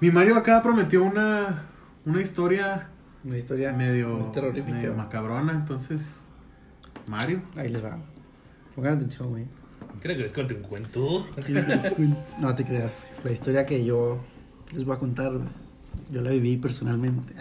[0.01, 1.65] Mi Mario acá prometió una,
[2.05, 2.89] una historia
[3.25, 4.73] Una historia medio, terrorífica.
[4.77, 6.21] medio macabrona, entonces.
[7.07, 7.43] Mario.
[7.57, 7.99] Ahí les va.
[8.75, 9.45] Pongan atención, güey.
[10.01, 11.27] ¿Quieres que les cuente un cuento?
[12.41, 13.09] No te creas, güey.
[13.25, 14.19] La historia que yo
[14.75, 15.49] les voy a contar, güey,
[16.11, 17.33] yo la viví personalmente.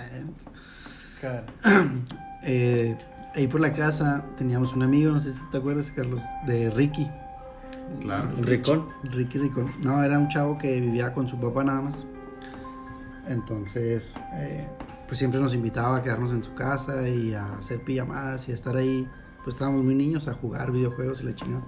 [2.45, 2.97] Eh,
[3.36, 7.09] ahí por la casa teníamos un amigo, no sé si te acuerdas, Carlos, de Ricky.
[8.01, 8.29] Claro.
[8.41, 8.89] Ricón.
[9.03, 9.71] Ricky Ricón.
[9.81, 12.05] No, era un chavo que vivía con su papá nada más.
[13.29, 14.67] Entonces, eh,
[15.07, 18.55] pues siempre nos invitaba a quedarnos en su casa y a hacer pijamadas y a
[18.55, 19.07] estar ahí.
[19.45, 21.63] Pues estábamos muy niños a jugar videojuegos y la chingada.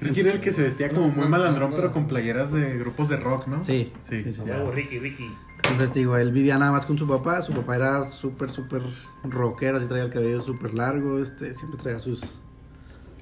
[0.00, 3.16] Ricky era el que se vestía como muy malandrón, pero con playeras de grupos de
[3.16, 3.64] rock, ¿no?
[3.64, 4.62] Sí, Sí, sí, sí, ya.
[4.70, 5.30] Ricky, Ricky.
[5.62, 7.42] Entonces, digo, él vivía nada más con su papá.
[7.42, 8.82] Su papá era súper, súper
[9.24, 11.18] rockero, así traía el cabello súper largo.
[11.18, 12.20] Este, siempre traía sus,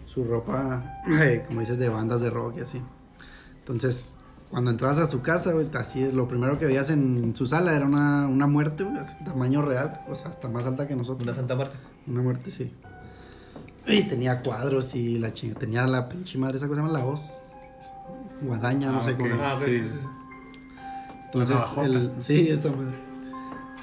[0.07, 2.83] su ropa, eh, como dices, de bandas de rock y así.
[3.59, 4.17] Entonces,
[4.51, 7.77] cuando entrabas a su casa, güey, así es, lo primero que veías en su sala
[7.77, 11.23] era una, una muerte, güey, así, tamaño real, o sea, hasta más alta que nosotros.
[11.25, 11.77] Una santa muerte.
[12.07, 12.73] Una muerte, sí.
[13.87, 17.05] Y tenía cuadros y la chinga, tenía la pinche madre, esa cosa se llama la
[17.05, 17.41] voz.
[18.41, 19.19] Guadaña, no Ah, sé ok.
[19.19, 19.35] cómo.
[19.43, 19.57] Ah.
[19.63, 19.83] Sí.
[21.33, 22.95] Entonces, La el, sí, esa madre.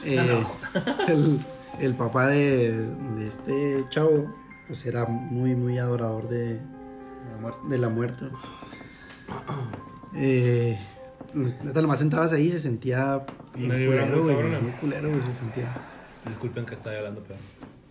[0.04, 0.44] Eh,
[1.08, 1.40] el,
[1.80, 2.86] el papá de,
[3.18, 4.36] de este chavo,
[4.68, 6.60] pues era muy, muy adorador de,
[7.32, 7.60] La muerte.
[7.70, 8.26] de la muerte.
[10.18, 10.80] Eh,
[11.34, 14.62] neta, nomás entrabas ahí y se sentía bien culero, muy güey.
[14.62, 15.68] Muy culero, güey, se sentía.
[16.26, 17.40] Disculpen que estoy hablando, pero.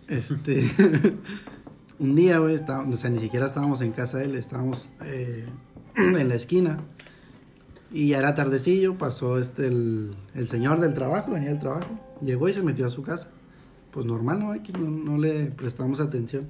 [0.09, 0.71] Este.
[1.99, 5.45] un día, güey, estábamos- o sea, ni siquiera estábamos en casa de él, estábamos eh,
[5.97, 6.79] en la esquina.
[7.94, 11.87] Y ya era tardecillo, pasó este el, el señor del trabajo, venía del trabajo,
[12.20, 13.28] llegó y se metió a su casa.
[13.92, 14.52] Pues normal, ¿no?
[14.52, 16.48] X, no, no le prestamos atención.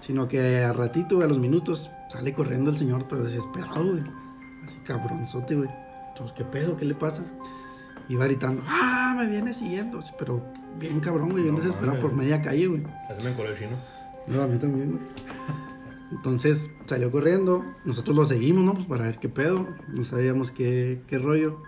[0.00, 4.04] Sino que a ratito, a los minutos, sale corriendo el señor todo desesperado, güey.
[4.64, 5.68] Así cabronzote, güey.
[6.08, 6.78] Entonces, ¿qué pedo?
[6.78, 7.22] ¿Qué le pasa?
[8.08, 9.14] Iba gritando, ¡ah!
[9.18, 10.00] Me viene siguiendo.
[10.18, 10.42] Pero
[10.80, 12.82] bien cabrón, güey, bien No desesperado por media calle, güey.
[13.18, 13.76] Se me el chino.
[14.28, 15.02] No, a mí también, güey.
[16.12, 18.74] Entonces salió corriendo, nosotros lo seguimos, ¿no?
[18.74, 21.62] Pues para ver qué pedo, no sabíamos qué, qué rollo.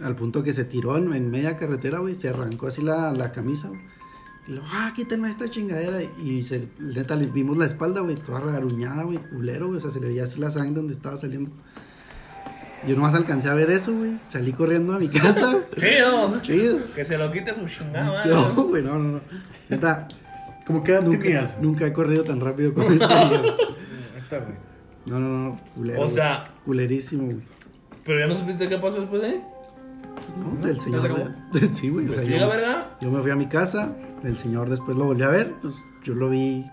[0.00, 3.32] Al punto que se tiró en, en media carretera, güey, se arrancó así la, la
[3.32, 3.80] camisa, güey.
[4.46, 6.00] Y luego, ah, quítenme esta chingadera.
[6.24, 9.78] Y se, neta, le vimos la espalda, güey, toda regaruñada, güey, culero, güey.
[9.78, 11.50] O sea, se le veía así la sangre donde estaba saliendo.
[12.86, 14.12] Yo nomás alcancé a ver eso, güey.
[14.28, 15.58] Salí corriendo a mi casa.
[15.76, 16.40] ¡Chido!
[16.40, 16.92] Chido.
[16.94, 18.24] Que se lo quite su chingada.
[18.54, 19.20] No, güey, no, no, no.
[19.68, 20.08] Neta,
[20.72, 21.58] ¿Cómo qué edad nunca, tenías?
[21.60, 23.04] nunca he corrido tan rápido como este
[24.30, 24.70] güey.
[25.06, 26.00] No, no, no, culero.
[26.00, 26.14] O güey.
[26.14, 27.38] sea- Culerísimo, güey.
[28.04, 29.44] Pero ya no supiste qué pasó después de ahí.
[30.60, 30.66] ¿No?
[30.68, 31.30] El señor.
[31.72, 32.08] Sí, güey.
[32.08, 32.90] O sea, ¿Sí, yo, la verga?
[33.00, 33.92] yo me fui a mi casa,
[34.24, 36.64] el señor después lo volví a ver, pues yo lo vi,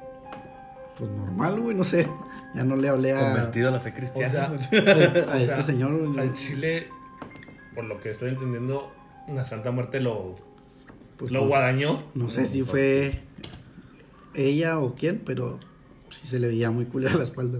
[0.97, 2.07] pues normal, güey, no sé.
[2.55, 4.31] Ya no le hablé a, Convertido a la fe O cristiana.
[4.31, 6.19] sea, a o este sea, señor, güey.
[6.19, 6.87] al Chile,
[7.75, 8.91] por lo que estoy entendiendo,
[9.33, 10.35] la Santa Muerte lo,
[11.17, 12.03] Pues lo no, guadañó.
[12.15, 13.21] no sé si fue
[14.37, 15.59] ella o quién, pero
[16.09, 17.59] sí se le veía muy culera la espalda.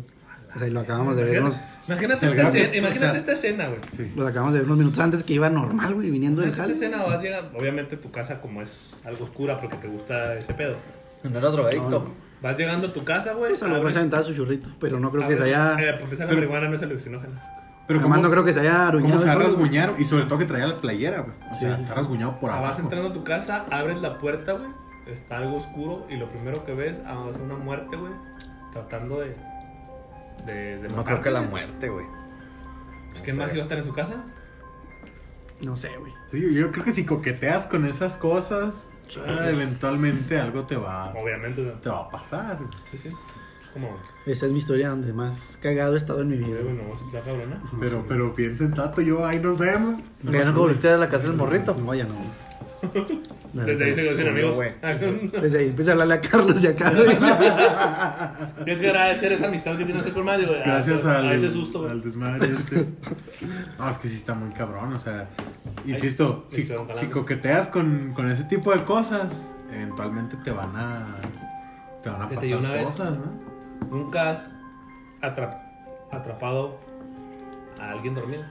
[0.56, 1.56] O sea, y lo acabamos de ver unos,
[1.88, 3.80] imagínate esta gato, escena, o imagínate sea, esta escena, güey.
[3.92, 4.12] Sí.
[4.16, 6.74] lo acabamos de ver unos minutos antes que iba normal, güey, viniendo del Esta jale.
[6.74, 10.76] escena vas llegando, obviamente tu casa como es algo oscura porque te gusta ese pedo.
[11.24, 11.90] No era drogadicto.
[11.90, 12.28] No.
[12.42, 13.50] Vas llegando a tu casa, güey.
[13.52, 15.76] Pues a lo se aventaba su churrito, pero no creo que se haya...
[15.80, 17.54] Eh, porque esa la Pero- marihuana no es alucinógena.
[17.88, 19.96] Pero Además ¿cómo, no creo que se haya aruñado cómo se ha rasguñado?
[19.98, 21.36] Y sobre todo que traía la playera, güey.
[21.52, 22.00] O sea, sí, está sí.
[22.00, 22.82] rasguñado por O sea, vas abajo.
[22.84, 24.70] entrando a tu casa, abres la puerta, güey.
[25.12, 28.12] Está algo oscuro y lo primero que ves ah, es una muerte, güey.
[28.74, 29.36] Tratando de.
[30.46, 31.50] de, de No matarte, creo que la güey.
[31.52, 32.06] muerte, güey.
[33.12, 34.24] Pues, ¿Quién más iba a estar en su casa?
[35.66, 36.12] No sé, güey.
[36.32, 38.88] Sí, yo- yo creo que si coqueteas con esas cosas,
[39.26, 41.76] ah, eventualmente algo te va, Obviamente, güey.
[41.82, 42.58] te va a pasar.
[42.92, 43.08] Sí, sí.
[43.08, 43.98] Es como.
[44.26, 46.60] Esa es mi historia donde más cagado he estado en mi vida.
[47.12, 47.62] Cabrona.
[47.80, 50.04] Pero, pero bien sensato, yo ahí nos vemos.
[50.24, 51.74] ¿Ya no volviste a la casa del morrito?
[51.74, 52.14] No, ya no.
[53.54, 54.56] Desde ahí se conocen amigos.
[54.56, 54.72] güey.
[55.42, 57.18] Desde ahí empecé a hablarle a Carlos y acá, güey.
[58.66, 60.50] Tienes que agradecer esa amistad que tienes con Mario.
[60.64, 61.92] Gracias a, al, a ese susto, güey.
[61.92, 62.88] al desmadre este.
[63.80, 65.28] No, es que sí está muy cabrón, o sea,
[65.86, 71.16] insisto, Ahí si, coqueteas con, con ese tipo de cosas, eventualmente te van a.
[72.04, 73.48] Te van a pasar una vez- cosas, ¿no?
[73.90, 74.56] ¿Nunca has
[75.22, 75.62] atra-
[76.12, 76.80] atrapado
[77.80, 78.44] a alguien dormido?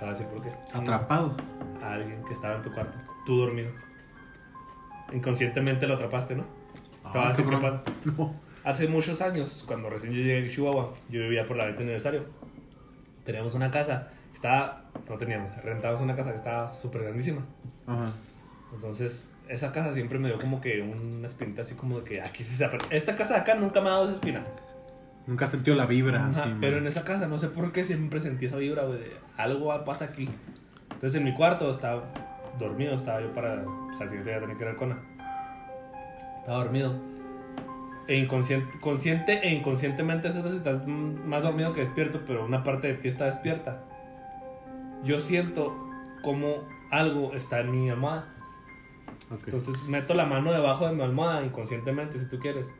[0.00, 0.50] Te voy a decir por qué.
[0.72, 1.36] Atrapado.
[1.82, 3.70] A alguien que estaba en tu cuarto, tú dormido.
[5.12, 6.44] Inconscientemente lo atrapaste, ¿no?
[7.12, 7.82] Te voy a decir qué pasa.
[8.16, 8.34] No.
[8.64, 12.24] Hace muchos años, cuando recién yo llegué a Chihuahua, yo vivía por la 20 aniversario.
[13.24, 17.42] Teníamos una casa, estaba, no teníamos, rentábamos una casa que estaba súper grandísima.
[17.86, 18.10] Ajá.
[18.72, 22.42] Entonces, esa casa siempre me dio como que una espinita así como de que aquí
[22.42, 22.66] sí se.
[22.88, 24.46] Esta casa de acá nunca me ha dado esa espina.
[25.26, 26.54] Nunca has sentido la vibra Ajá, así.
[26.60, 26.82] pero man.
[26.82, 30.06] en esa casa, no sé por qué, siempre sentí esa vibra, güey, de algo pasa
[30.06, 30.28] aquí.
[30.92, 32.02] Entonces, en mi cuarto estaba
[32.58, 34.98] dormido, estaba yo para, pues, al siguiente día tenía que ir al cona.
[36.38, 36.94] Estaba dormido.
[38.08, 42.88] E inconsciente, consciente e inconscientemente, esas veces estás más dormido que despierto, pero una parte
[42.88, 43.84] de ti está despierta.
[45.04, 45.88] Yo siento
[46.22, 48.26] como algo está en mi almohada.
[49.30, 49.42] Ok.
[49.44, 52.70] Entonces meto la mano debajo de mi almohada inconscientemente, si tú quieres.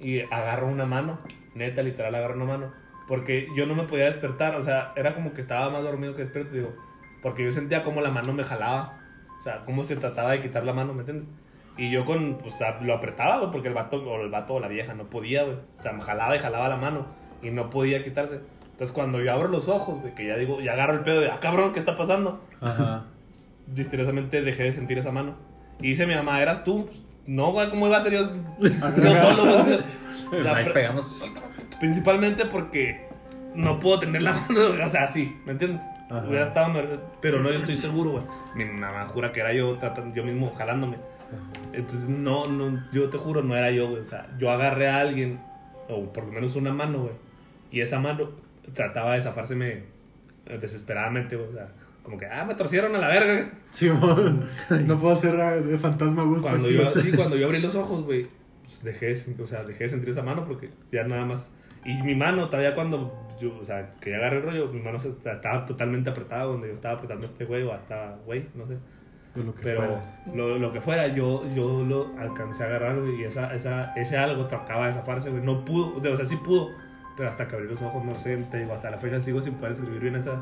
[0.00, 1.18] Y agarro una mano,
[1.54, 2.72] neta, literal, agarro una mano.
[3.06, 6.22] Porque yo no me podía despertar, o sea, era como que estaba más dormido que
[6.22, 6.74] despierto, digo.
[7.22, 9.00] Porque yo sentía como la mano me jalaba.
[9.38, 11.28] O sea, cómo se trataba de quitar la mano, ¿me entiendes?
[11.76, 14.60] Y yo con, o sea, lo apretaba, güey, porque el vato, o el vato o
[14.60, 15.56] la vieja no podía, güey.
[15.56, 17.06] O sea, me jalaba y jalaba la mano
[17.42, 18.40] y no podía quitarse.
[18.64, 21.30] Entonces cuando yo abro los ojos, güey, que ya digo, ya agarro el pedo de,
[21.30, 22.44] ah, cabrón, ¿qué está pasando?
[22.60, 23.06] Ajá.
[23.74, 25.34] misteriosamente dejé de sentir esa mano.
[25.80, 26.88] Y dice mi mamá, ¿eras tú?
[27.28, 28.20] No, güey, ¿cómo iba a ser yo,
[28.60, 29.62] yo solo?
[29.64, 29.78] güey?
[30.40, 31.28] O sea,
[31.78, 33.06] principalmente porque
[33.54, 35.82] no puedo tener la mano, o sea, así, ¿me entiendes?
[36.10, 36.24] Ajá.
[36.26, 38.24] Hubiera estado, mer- pero no, yo estoy seguro, güey.
[38.54, 40.96] Mi mamá jura que era yo, tratando, yo mismo jalándome.
[41.74, 44.00] Entonces, no, no, yo te juro, no era yo, güey.
[44.00, 45.38] O sea, yo agarré a alguien,
[45.88, 47.12] o por lo menos una mano, güey.
[47.70, 48.30] Y esa mano
[48.72, 49.82] trataba de zafárseme
[50.46, 51.50] eh, desesperadamente, güey.
[51.50, 51.66] O sea,
[52.08, 53.50] como que, ah, me torcieron a la verga.
[53.70, 54.48] Simón,
[54.86, 58.02] no puedo ser ah, de fantasma gusto Cuando yo, sí, cuando yo abrí los ojos,
[58.02, 58.26] güey,
[58.64, 61.50] pues dejé, o sea, dejé de sentir esa mano porque ya nada más.
[61.84, 64.96] Y mi mano, todavía cuando yo, o sea, que ya agarré el rollo, mi mano
[64.96, 68.78] estaba totalmente apretada donde yo estaba apretando a este güey o hasta, güey, no sé.
[69.34, 70.22] Lo que Pero fuera.
[70.34, 74.16] lo, lo que fuera, yo, yo lo alcancé a agarrar, güey, y esa, esa, ese
[74.16, 75.44] algo trataba de zafarse, güey.
[75.44, 76.70] No pudo, o sea, sí pudo,
[77.18, 79.54] pero hasta que abrí los ojos, no sé, te digo, hasta la fecha sigo sin
[79.54, 80.40] poder escribir bien esa,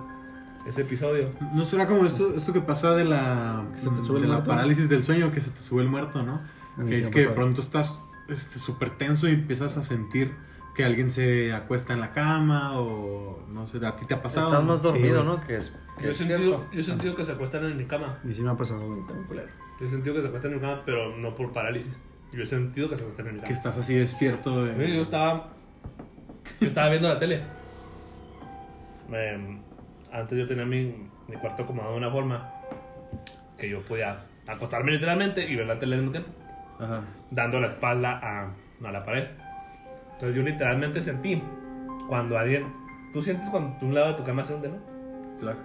[0.67, 1.31] ese episodio.
[1.55, 4.29] ¿No será como esto, esto que pasa de la, Que se te sube el de
[4.29, 4.51] la muerto?
[4.51, 6.41] parálisis del sueño, que se te sube el muerto, ¿no?
[6.77, 10.33] Que sí es me que de pronto estás este, súper tenso y empiezas a sentir
[10.75, 14.49] que alguien se acuesta en la cama o no sé, a ti te ha pasado.
[14.49, 15.37] Estás más dormido, güey.
[15.37, 15.41] ¿no?
[15.47, 15.73] Que es.
[15.97, 18.19] Que Yo he, es sentido, yo he sentido que se acuestan en mi cama.
[18.29, 19.49] Y sí me ha pasado, también culero.
[19.81, 21.97] Yo he sentido que se acuestan en mi cama, pero no por parálisis.
[22.33, 23.57] Yo he sentido que se acuestan en mi Que cama.
[23.57, 24.65] estás así despierto.
[24.65, 25.49] de- Yo estaba,
[26.61, 27.43] yo estaba viendo la tele.
[29.13, 29.61] Em,
[30.17, 32.51] antes yo tenía mi, mi cuarto acomodado de una forma
[33.59, 36.31] que yo podía acostarme literalmente y ver la tele al mismo tiempo,
[36.79, 37.03] Ajá.
[37.31, 38.51] dando la espalda a,
[38.87, 39.25] a la pared.
[40.15, 41.43] Entonces yo literalmente sentí
[42.09, 42.67] cuando alguien...
[43.13, 44.77] Tú sientes cuando un lado de tu cama se hunde, ¿no?
[45.41, 45.59] Claro.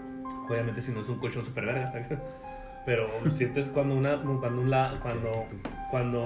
[0.49, 1.91] Obviamente si no es un colchón super verga.
[2.85, 5.45] Pero sientes cuando una cuando un la- cuando
[5.91, 6.25] cuando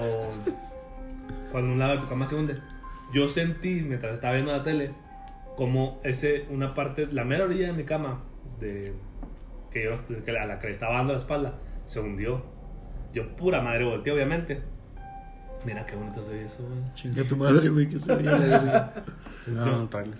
[1.52, 2.58] cuando un lado de tu cama se hunde.
[3.12, 4.92] Yo sentí mientras estaba viendo la tele
[5.56, 8.22] como ese una parte la mera orilla de mi cama
[8.60, 8.92] de
[9.70, 11.54] que yo que a la que le estaba dando la espalda
[11.86, 12.42] se hundió.
[13.12, 14.60] Yo pura madre volteé obviamente.
[15.64, 16.94] Mira qué bonito soy eso, güey.
[16.94, 18.92] Chinga tu madre, güey, que se veía.
[19.46, 20.18] No, trailer.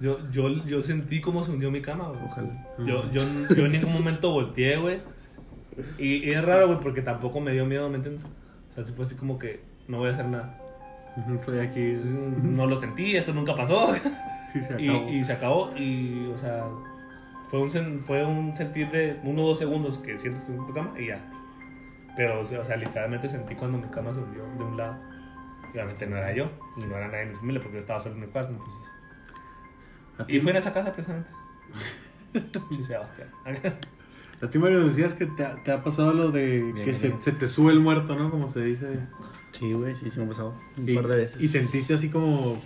[0.00, 2.20] Yo, yo, yo sentí cómo se hundió mi cama, güey.
[2.24, 2.66] Ojalá.
[2.78, 3.22] Yo, yo,
[3.56, 4.98] yo en ningún momento volteé, güey.
[5.98, 8.24] Y, y es raro, güey, porque tampoco me dio miedo, ¿me entiendes?
[8.70, 10.58] O sea, sí fue así como que no voy a hacer nada.
[11.32, 11.94] Estoy aquí.
[12.42, 13.94] No lo sentí, esto nunca pasó.
[14.54, 15.10] Sí, se Y, acabó.
[15.10, 15.76] y se acabó.
[15.76, 16.64] Y, o sea,
[17.50, 20.66] fue un, fue un sentir de uno o dos segundos que sientes que estás en
[20.66, 21.22] tu cama y ya.
[22.16, 24.96] Pero, o sea, literalmente sentí cuando mi cama se hundió de un lado.
[25.66, 27.98] Y obviamente no era yo, y no era nadie de mi familia porque yo estaba
[27.98, 28.80] solo en mi cuarto, entonces.
[30.28, 31.28] Y fue en esa casa precisamente.
[32.70, 33.28] Sí, Sebastián.
[34.42, 37.14] a ti, Mario, decías que te ha, te ha pasado lo de Bien, que se,
[37.20, 38.28] se te sube el muerto, ¿no?
[38.30, 38.98] Como se dice.
[39.52, 40.54] Sí, güey, sí, sí me ha pasado.
[40.76, 41.40] Un Y, par de veces.
[41.40, 42.60] y sentiste así como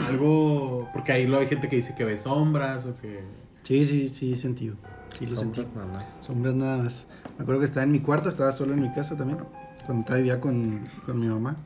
[0.00, 0.88] algo.
[0.92, 3.22] Porque ahí lo hay gente que dice que ve sombras o que.
[3.62, 4.68] Sí, sí, sí, sentí.
[4.68, 4.78] güey.
[5.18, 5.62] Sí, lo sentí.
[5.62, 6.18] Sombras nada más.
[6.26, 7.06] Sombras nada más.
[7.36, 9.38] Me acuerdo que estaba en mi cuarto, estaba solo en mi casa también.
[9.86, 11.56] Cuando estaba vivía con, con mi mamá.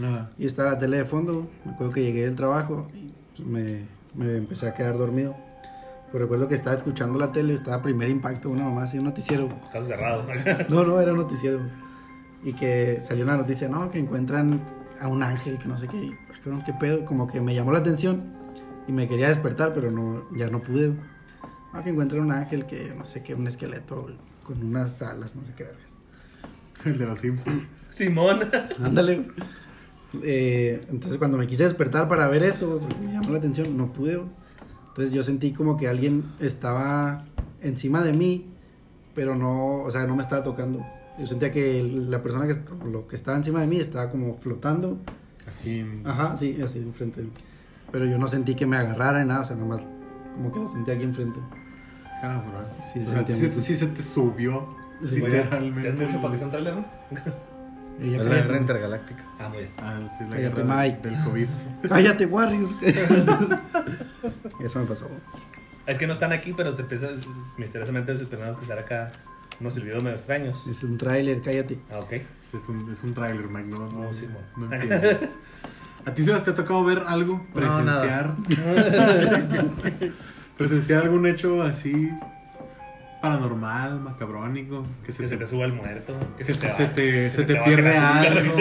[0.00, 0.30] Nada.
[0.38, 1.48] Y estaba la tele de fondo.
[1.64, 5.34] Me acuerdo que llegué del trabajo y pues, me, me empecé a quedar dormido.
[6.10, 9.48] Pero recuerdo que estaba escuchando la tele, estaba primer impacto, una mamá así, un noticiero.
[9.72, 10.26] Caso cerrado.
[10.68, 11.60] No, no, era un noticiero.
[12.44, 14.60] Y que salió una noticia, no, que encuentran
[15.00, 16.10] a un ángel, que no sé qué.
[16.42, 18.22] Y, "Ah, cabrón, qué pedo, como que me llamó la atención
[18.88, 20.92] y me quería despertar, pero no, ya no pude.
[21.72, 24.08] Ah, que encuentran un ángel que no sé qué, un esqueleto
[24.44, 25.94] con unas alas, no sé qué vergas.
[26.84, 27.62] El de los Simpsons.
[27.90, 28.40] Simón.
[28.82, 29.26] Ándale.
[30.22, 33.92] Eh, entonces cuando me quise despertar para ver eso, porque me llamó la atención, no
[33.92, 34.20] pude.
[34.88, 37.24] Entonces yo sentí como que alguien estaba
[37.62, 38.46] encima de mí,
[39.14, 40.84] pero no, o sea, no me estaba tocando.
[41.18, 42.56] Yo sentía que la persona que,
[42.90, 44.98] lo que estaba encima de mí estaba como flotando.
[45.52, 45.80] Así.
[45.80, 47.32] en- Ajá, sí, así enfrente de mí.
[47.90, 49.80] Pero yo no sentí que me agarrara ni nada, o sea, nomás
[50.34, 51.38] como que lo sentí aquí enfrente.
[52.20, 52.64] Cabrón.
[52.92, 54.74] Sí, o se sea, sí, muy- sí se te subió.
[55.06, 55.16] Sí.
[55.16, 55.88] literalmente.
[55.88, 56.84] ¿Es mucho para que sea un trailer, no?
[58.00, 59.24] Ella, Es la guerra intergaláctica.
[59.38, 59.70] Ah, muy bien.
[59.78, 61.08] Ah, sí, la Cállate, guerra Mike.
[61.08, 61.46] del COVID.
[61.88, 62.70] Cállate, Warrior.
[64.64, 65.06] Eso me pasó.
[65.86, 67.08] Es que no están aquí, pero se empieza,
[67.58, 69.12] misteriosamente se empezaron a escuchar acá
[69.60, 70.64] unos silbidos medio extraños.
[70.68, 71.78] Es un tráiler, cállate.
[71.90, 72.12] Ah, ok.
[72.52, 73.68] Es un, es un tráiler, Mike.
[73.68, 74.68] No, no, No, sí, no.
[76.04, 77.46] ¿A ti, Sebas, te ha tocado ver algo?
[77.54, 78.34] Presenciar.
[80.58, 82.10] presenciar algún hecho así
[83.22, 84.84] paranormal, macabrónico.
[85.04, 86.14] Que se Que se te, te suba el muerto.
[86.36, 88.56] Que que se, se, te, te, se te va pierde algo.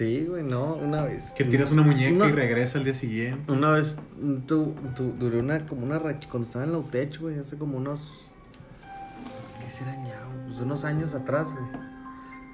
[0.00, 1.32] Sí, güey, no, una vez.
[1.32, 3.52] Que tiras una muñeca y regresa al día siguiente.
[3.52, 3.98] Una vez
[4.46, 7.76] tu, tu, duré una, como una racha, cuando estaba en la UTECH, güey, hace como
[7.76, 8.26] unos,
[9.62, 10.18] ¿qué será ya?
[10.46, 11.64] Pues unos años atrás, güey,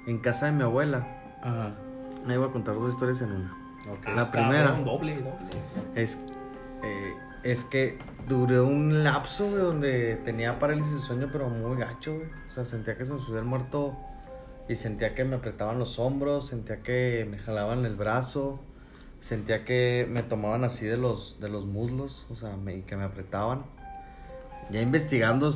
[0.07, 1.05] en casa de mi abuela.
[1.41, 1.75] Ajá.
[2.25, 3.55] Me iba a contar dos historias en una.
[4.05, 5.31] Ah, La primera cabrón, doble, doble.
[5.95, 6.19] es,
[6.83, 12.15] eh, es que duré un lapso, güey, donde tenía parálisis de sueño, pero muy gacho,
[12.15, 12.27] güey.
[12.49, 13.95] O sea, sentía que se me subía el muerto
[14.67, 18.59] y sentía que me apretaban los hombros, sentía que me jalaban el brazo,
[19.21, 22.97] sentía que me tomaban así de los, de los muslos, o sea, me- y que
[22.97, 23.65] me apretaban.
[24.69, 25.49] Ya investigando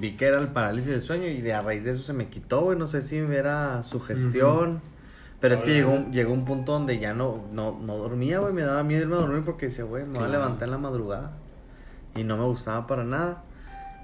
[0.00, 2.28] vi que era el parálisis de sueño y de a raíz de eso se me
[2.28, 2.78] quitó, güey.
[2.78, 4.80] No sé si era sugestión.
[5.40, 8.54] Pero es que llegó, un- llegó un punto donde ya no, no, no dormía, güey.
[8.54, 10.78] Me daba miedo irme a dormir porque decía, güey, me voy a levantar en la
[10.78, 11.32] madrugada.
[12.16, 13.42] Y no me gustaba para nada.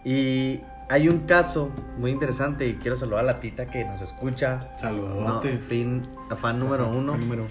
[0.04, 4.68] Y hay un caso muy interesante y quiero saludar a la tita que nos escucha.
[4.72, 5.62] No, Saludotes.
[5.62, 6.02] fin,
[6.36, 7.16] fan número uno.
[7.16, 7.44] Número.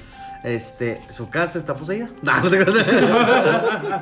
[0.44, 2.10] Este, su casa está poseída.
[2.22, 2.78] No, no te creas.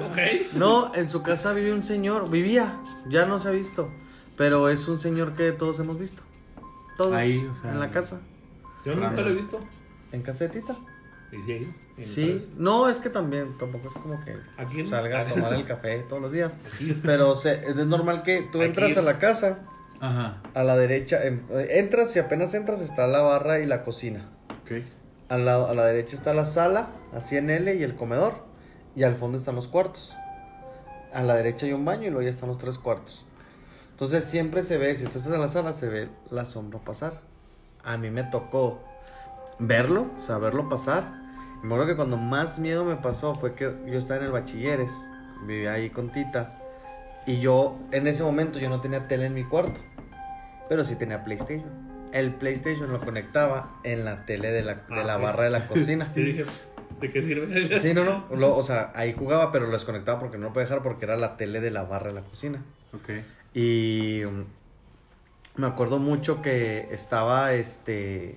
[0.10, 0.54] Ok.
[0.56, 2.76] No, en su casa vive un señor, vivía,
[3.10, 3.89] ya no se ha visto,
[4.36, 6.21] pero es un señor que todos hemos visto.
[6.97, 8.19] Todos Ahí, o sea, en la casa,
[8.86, 9.60] Yo nunca lo he visto.
[10.12, 10.76] en casa de Tita.
[11.97, 15.65] Y sí, no, es que también tampoco es como que Aquí salga a tomar el
[15.65, 17.00] café todos los días, Aquí.
[17.04, 18.67] pero se- es normal que tú Aquí.
[18.69, 19.60] entras a la casa,
[20.00, 20.41] Ajá.
[20.54, 24.30] a la derecha, em- entras y apenas entras está la barra y la cocina.
[24.62, 24.84] Ok.
[25.29, 28.33] A la, a la derecha está la sala, así en L, y el comedor.
[28.95, 30.15] Y al fondo están los cuartos.
[31.13, 33.25] A la derecha hay un baño y luego ya están los tres cuartos.
[33.91, 37.21] Entonces siempre se ve, si tú estás en la sala, se ve la sombra pasar.
[37.83, 38.83] A mí me tocó
[39.59, 41.03] verlo, o sea, verlo pasar.
[41.63, 44.31] Y me acuerdo que cuando más miedo me pasó fue que yo estaba en el
[44.31, 45.09] bachilleres,
[45.47, 46.59] vivía ahí con Tita.
[47.25, 49.81] Y yo, en ese momento, yo no tenía tele en mi cuarto,
[50.69, 51.87] pero sí tenía PlayStation.
[52.17, 55.67] El PlayStation lo conectaba en la tele de la, de Ah, la barra de la
[55.67, 56.10] cocina.
[56.13, 56.45] Sí, dije,
[56.99, 57.80] ¿de qué sirve?
[57.82, 58.25] Sí, no, no.
[58.36, 61.15] lo- o sea, ahí jugaba, pero lo desconectaba porque no lo podía dejar porque era
[61.15, 62.63] la tele de la barra de la cocina.
[62.93, 63.10] Ok.
[63.53, 64.45] Y um,
[65.56, 68.36] me acuerdo mucho que estaba este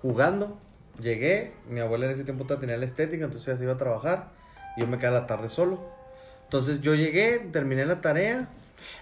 [0.00, 0.58] jugando.
[1.00, 4.28] Llegué, mi abuela en ese tiempo tenía la estética, entonces ella se iba a trabajar.
[4.76, 5.80] Y yo me quedé a la tarde solo.
[6.44, 8.48] Entonces yo llegué, terminé la tarea,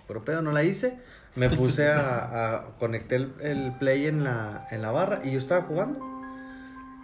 [0.07, 0.99] pero pedo no la hice.
[1.37, 5.39] Me puse a, a conecté el, el play en la, en la barra y yo
[5.39, 6.01] estaba jugando.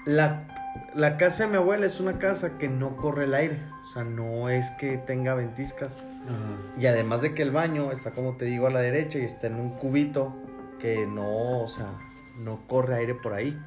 [0.04, 0.46] La,
[0.94, 3.62] la casa de mi abuela es una casa que no corre el aire.
[3.84, 5.92] O sea, no es que tenga ventiscas.
[5.92, 6.80] Ajá.
[6.80, 9.46] Y además de que el baño está, como te digo, a la derecha y está
[9.46, 10.34] en un cubito
[10.80, 11.86] que no, o sea,
[12.38, 13.58] no corre aire por ahí.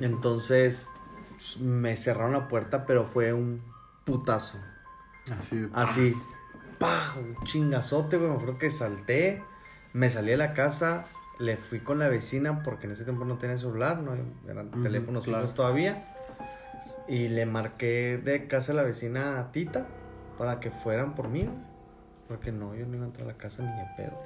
[0.00, 0.88] Entonces
[1.36, 3.60] pues, me cerraron la puerta, pero fue un
[4.04, 4.58] putazo.
[5.38, 5.56] Así.
[5.56, 6.14] de Así,
[6.82, 7.14] paz.
[7.14, 7.20] ¡pa!
[7.20, 8.30] Un chingazote, güey.
[8.30, 9.42] Me acuerdo que salté,
[9.92, 11.06] me salí de la casa,
[11.38, 14.12] le fui con la vecina porque en ese tiempo no tenía celular, no
[14.48, 15.48] eran teléfonos claro.
[15.50, 16.08] todavía.
[17.08, 19.86] Y le marqué de casa a la vecina a Tita
[20.38, 21.48] para que fueran por mí.
[22.28, 24.18] Porque no, yo no iba a entrar a la casa ni de pedo.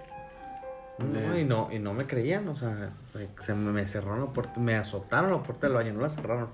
[0.98, 2.90] No, y no, y no me creían, o sea,
[3.38, 6.48] se me, cerraron la puerta, me azotaron la puerta del baño, no la cerraron,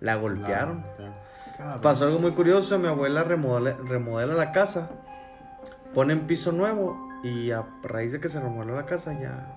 [0.00, 0.84] la golpearon.
[1.56, 1.80] Claro.
[1.80, 4.90] Pasó algo muy curioso, mi abuela remodela, remodela la casa,
[5.94, 9.54] pone en piso nuevo y a raíz de que se remodeló la casa ya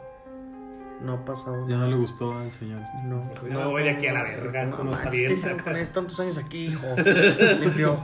[1.01, 2.81] no ha pasado Ya no le gustó al señor.
[2.81, 3.03] este.
[3.03, 5.27] No, "Ya me voy de aquí a la verga, esto no está manches, bien".
[5.27, 5.99] ¿qué hicieron con esto?
[5.99, 6.85] tantos años aquí, hijo.
[7.59, 7.97] Limpio.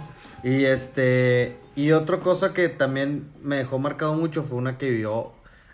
[0.43, 5.31] Y este, y otra cosa que también me dejó marcado mucho fue una que vivió,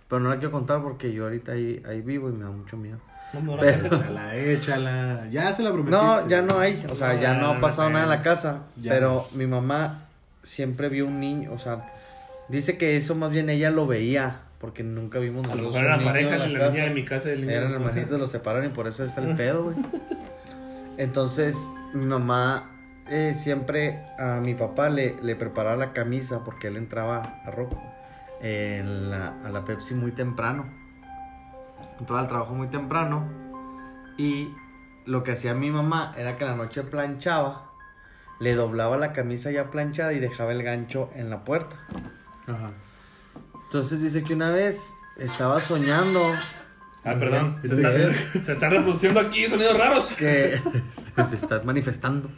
[0.07, 2.77] pero no la quiero contar porque yo ahorita ahí, ahí vivo y me da mucho
[2.77, 2.99] miedo.
[3.33, 5.27] No, no, la Pero- gente- Échala, échala.
[5.29, 6.03] Ya se la prometiste.
[6.03, 8.09] No, ya no hay, o sea, ya No, no no, ha pasado no, nada en
[8.11, 8.15] no.
[8.15, 10.05] la casa, Ya pero mi mamá
[10.43, 11.91] siempre vio un niño, o sea,
[12.49, 15.99] dice que eso más bien ella lo veía Porque nunca vimos A lo mejor eran
[15.99, 17.83] niño pareja, en la, la niña de mi casa y el niño Eran de mi
[17.83, 17.89] casa.
[17.91, 19.75] hermanitos, los separaron y por eso está el pedo, güey.
[20.97, 22.71] Entonces, mi mamá
[23.09, 27.51] eh, siempre a mi papá le, le preparaba la camisa porque él entraba a
[28.41, 30.65] en la- a la Pepsi muy temprano.
[31.99, 33.27] Entraba al trabajo muy temprano
[34.17, 34.49] y
[35.05, 37.71] lo que hacía mi mamá era que en la noche planchaba,
[38.39, 41.75] le doblaba la camisa ya planchada y dejaba el gancho en la puerta.
[42.49, 42.71] Ajá.
[43.65, 46.21] Entonces dice que una vez estaba soñando
[47.05, 47.57] Ah, perdón.
[47.61, 50.05] Se, está- se están reproduciendo aquí sonidos raros.
[50.17, 50.59] que
[51.29, 52.29] se está manifestando.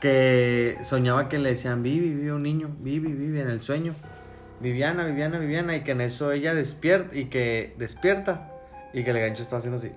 [0.00, 3.94] Que soñaba que le decían, Vivi, vive un niño, Vivi, vive en el sueño.
[4.60, 5.76] Viviana, Viviana, Viviana.
[5.76, 8.50] Y que en eso ella despierta, y que despierta.
[8.92, 9.92] Y que el gancho está haciendo así.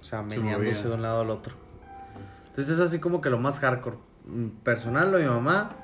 [0.00, 1.54] O sea, meneándose de un lado al otro.
[2.48, 3.96] Entonces es así como que lo más hardcore.
[4.26, 5.76] Mm, Personal, lo de mi mamá.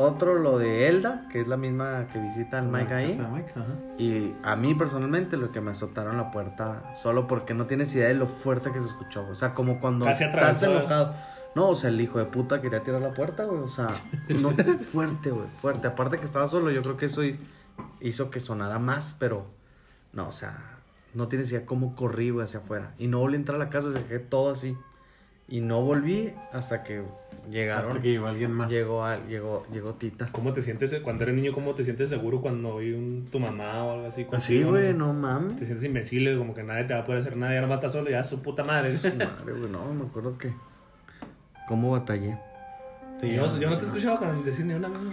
[0.00, 3.20] Otro, lo de Elda, que es la misma que visita al Mike ahí.
[3.32, 3.52] Mike.
[3.98, 8.08] Y a mí personalmente lo que me azotaron la puerta solo porque no tienes idea
[8.08, 9.22] de lo fuerte que se escuchó.
[9.22, 9.32] güey.
[9.32, 10.66] O sea, como cuando Casi estás ¿eh?
[10.74, 11.14] enojado.
[11.54, 13.60] No, o sea, el hijo de puta quería tirar la puerta, güey.
[13.60, 13.88] O sea,
[14.40, 15.88] no, fuerte, güey, fuerte.
[15.88, 17.38] Aparte que estaba solo, yo creo que eso hi-
[18.00, 19.46] hizo que sonara más, pero
[20.12, 20.56] no, o sea,
[21.14, 22.92] no tienes idea cómo corrí, güey, hacia afuera.
[22.98, 24.76] Y no volví a entrar a la casa, dejé todo así.
[25.48, 27.02] Y no volví hasta que
[27.50, 27.86] llegaron.
[27.90, 28.70] Hasta que llegó alguien más.
[28.70, 30.28] Llegó, llegó, llegó Tita.
[30.30, 31.52] ¿Cómo te sientes cuando eres niño?
[31.52, 34.26] ¿Cómo te sientes seguro cuando vi un, tu mamá o algo así?
[34.40, 35.56] Sí, güey, no mames.
[35.56, 37.78] Te sientes invencible, como que nadie te va a poder hacer nada y ahora más
[37.78, 38.92] estás solo, ya su puta madre.
[38.92, 40.52] Su madre, güey, no, me acuerdo que.
[41.66, 42.38] ¿Cómo batallé?
[43.20, 45.12] Sí, yo, yo no te he escuchado con- decir ni una misma.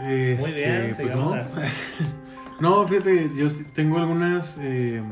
[0.00, 1.32] Este, Muy bien, pues no.
[1.34, 1.44] a-
[2.60, 4.58] No, fíjate, yo sí tengo algunas.
[4.62, 5.02] eh,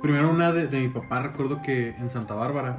[0.00, 2.76] primero, una de, de mi papá, recuerdo que en Santa Bárbara,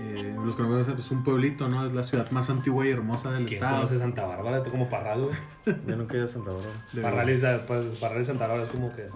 [0.00, 1.84] eh, los que no conocen, es un pueblito, ¿no?
[1.84, 3.76] Es la ciudad más antigua y hermosa del ¿Quién estado.
[3.76, 4.62] conoce Santa Bárbara?
[4.62, 5.76] Tú como Parral, güey.
[5.86, 6.74] Yo nunca he ido a Santa Bárbara.
[7.02, 9.08] Parral y, pues, Parral y Santa Bárbara es como que...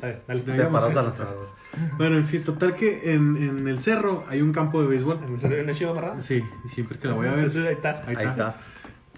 [0.00, 0.44] Dale, dale.
[0.44, 1.30] Separados a la sala.
[1.98, 5.20] Bueno, en fin, total que en, en el cerro hay un campo de béisbol.
[5.26, 6.22] ¿En serio una chiva Parral?
[6.22, 7.50] Sí, siempre que la voy a ver.
[7.56, 8.02] Ahí está.
[8.06, 8.56] Ahí Ahí está.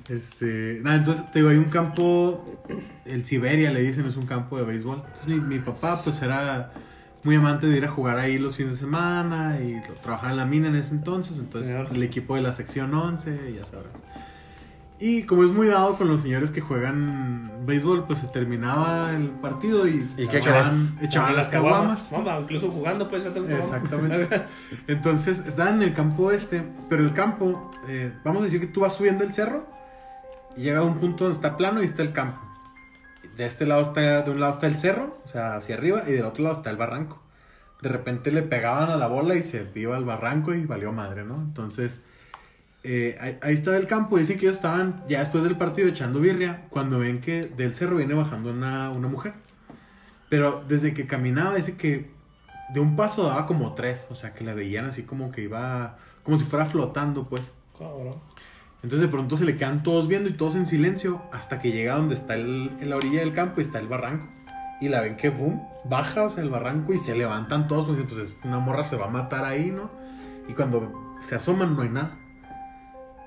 [0.09, 2.65] Este, nada, entonces te digo, hay un campo,
[3.05, 4.97] el Siberia le dicen, es un campo de béisbol.
[4.97, 6.73] Entonces mi, mi papá pues era
[7.23, 10.37] muy amante de ir a jugar ahí los fines de semana y lo- trabajaba en
[10.39, 11.89] la mina en ese entonces, entonces Señor.
[11.93, 13.87] el equipo de la sección 11, ya sabes.
[15.03, 19.31] Y como es muy dado con los señores que juegan béisbol, pues se terminaba el
[19.31, 20.67] partido y, ¿Y qué echaban,
[21.01, 22.13] echaban las caguamas.
[22.43, 23.33] Incluso jugando puede ser.
[23.51, 24.43] Exactamente.
[24.89, 28.81] Entonces, estaban en el campo este, pero el campo, eh, vamos a decir que tú
[28.81, 29.67] vas subiendo el cerro
[30.55, 32.39] y llega a un punto donde está plano y está el campo.
[33.41, 36.13] De este lado está, de un lado está el cerro, o sea, hacia arriba, y
[36.13, 37.23] del otro lado está el barranco.
[37.81, 41.25] De repente le pegaban a la bola y se iba al barranco y valió madre,
[41.25, 41.37] ¿no?
[41.37, 42.03] Entonces,
[42.83, 44.19] eh, ahí, estaba el campo.
[44.19, 47.97] Dicen que ellos estaban ya después del partido echando birria cuando ven que del cerro
[47.97, 49.33] viene bajando una, una mujer.
[50.29, 52.11] Pero desde que caminaba, dice que
[52.75, 54.07] de un paso daba como tres.
[54.11, 57.55] O sea, que la veían así como que iba, como si fuera flotando, pues.
[57.79, 58.21] Cabrón.
[58.83, 61.97] Entonces de pronto se le quedan todos viendo y todos en silencio hasta que llega
[61.97, 64.27] donde está el, en la orilla del campo y está el barranco.
[64.81, 67.87] Y la ven que, boom, baja, o sea, el barranco y se levantan todos.
[67.87, 69.91] Pues, dicen, pues es- una morra se va a matar ahí, ¿no?
[70.49, 72.17] Y cuando se asoman no hay nada.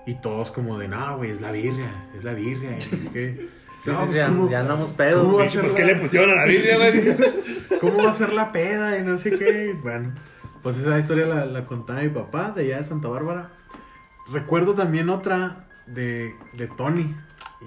[0.05, 2.71] Y todos como de, no, güey, es la birria, es la birria.
[2.71, 3.49] y no qué.
[3.83, 5.23] Pues, ya, ¿cómo- ya andamos pedos.
[5.25, 7.79] ¿Cómo va a ser Pues, ¿qué la- le pusieron a la Biblia, güey?
[7.81, 8.97] ¿Cómo va a ser la peda?
[8.97, 9.75] Y no sé qué.
[9.83, 10.13] Bueno,
[10.63, 13.49] pues esa historia la, la contaba mi papá de allá de Santa Bárbara.
[14.31, 17.15] Recuerdo también otra de, de Tony.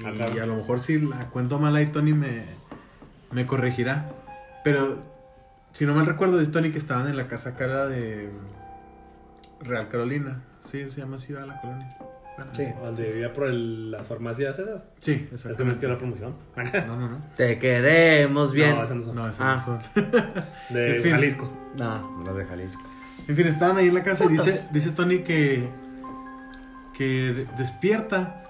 [0.01, 0.43] Y Ah, claro.
[0.43, 2.45] a lo mejor si la cuento mal ahí, Tony me,
[3.33, 4.11] me corregirá.
[4.65, 5.03] Pero
[5.73, 8.31] si no mal recuerdo, es Tony que estaban en la casa cara de
[9.61, 10.43] Real Carolina.
[10.61, 11.89] Sí, se llama Ciudad de la Colonia.
[12.37, 12.67] Bueno, Sí.
[12.83, 14.83] Donde vivía por el, las farmacias esas.
[14.99, 15.89] Sí, Es que no es que exactamente.
[15.89, 16.35] la promoción.
[16.87, 17.17] No, no, no.
[17.37, 18.75] Te queremos bien.
[18.77, 19.15] No, esas no son.
[19.17, 19.55] No, esas Ah.
[19.55, 20.05] no son.
[20.75, 21.13] De en fin.
[21.13, 21.51] Jalisco.
[21.79, 22.83] No, las de Jalisco.
[23.29, 25.67] En fin, estaban ahí en la casa y dice, dice Tony que,
[26.97, 28.43] que de- despierta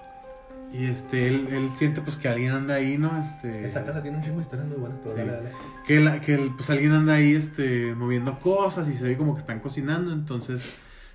[0.73, 3.19] y este, él, él siente pues que alguien anda ahí, ¿no?
[3.19, 5.19] Este, Esa casa tiene un chingo de historias muy buenas, pero Sí.
[5.21, 5.51] dale, dale.
[5.85, 9.33] que, la- que el- pues alguien anda ahí este, moviendo cosas y se ve como
[9.33, 10.65] que están cocinando, entonces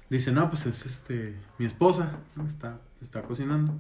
[0.09, 2.47] dice, no, pues es este, mi esposa, ¿no?
[2.47, 3.75] Está, está cocinando.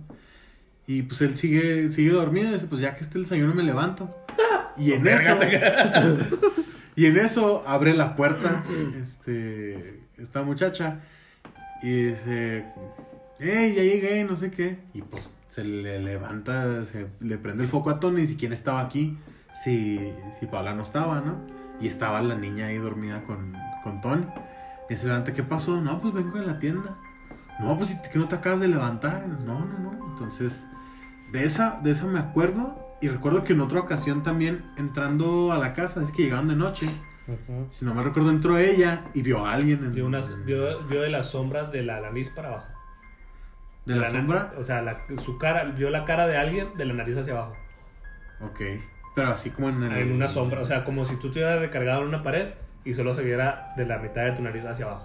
[0.86, 3.62] Y pues él sigue, sigue dormido y dice, pues ya que esté el desayuno me
[3.62, 4.14] levanto.
[4.76, 5.34] Y en eso...
[6.94, 8.62] Y en eso abre la puerta
[9.00, 11.00] este, esta muchacha
[11.82, 12.66] y dice,
[13.42, 14.78] hey, ya llegué, no sé qué.
[14.94, 18.52] Y pues se le levanta, se le prende el foco a Tony y dice, ¿quién
[18.52, 19.18] estaba aquí?
[19.54, 20.00] Si,
[20.38, 21.36] si Paula no estaba, ¿no?
[21.80, 24.26] Y estaba la niña ahí dormida con, con Tony.
[24.88, 25.80] Y se levanta, ¿qué pasó?
[25.80, 26.96] No, pues vengo de la tienda.
[27.60, 29.26] No, pues ¿y que no te acabas de levantar.
[29.26, 30.06] No, no, no.
[30.12, 30.64] Entonces,
[31.32, 32.96] de esa, de esa me acuerdo.
[33.00, 36.56] Y recuerdo que en otra ocasión también, entrando a la casa, es que llegaban de
[36.56, 36.86] noche.
[37.26, 37.66] Ujú.
[37.70, 39.84] Si no me recuerdo, entró ella y vio a alguien.
[39.84, 42.71] En, Vio, unas, vio, vio de la sombra de la nariz para abajo.
[43.84, 44.52] ¿De la na- sombra?
[44.58, 47.56] O sea, la- su cara, vio la cara de alguien de la nariz hacia abajo.
[48.40, 48.60] Ok.
[49.14, 50.60] Pero así como en, el- En una sombra.
[50.60, 52.48] O sea, como si tú estuvieras recargado en una pared
[52.84, 55.02] y solo se viera de la mitad de tu nariz hacia abajo.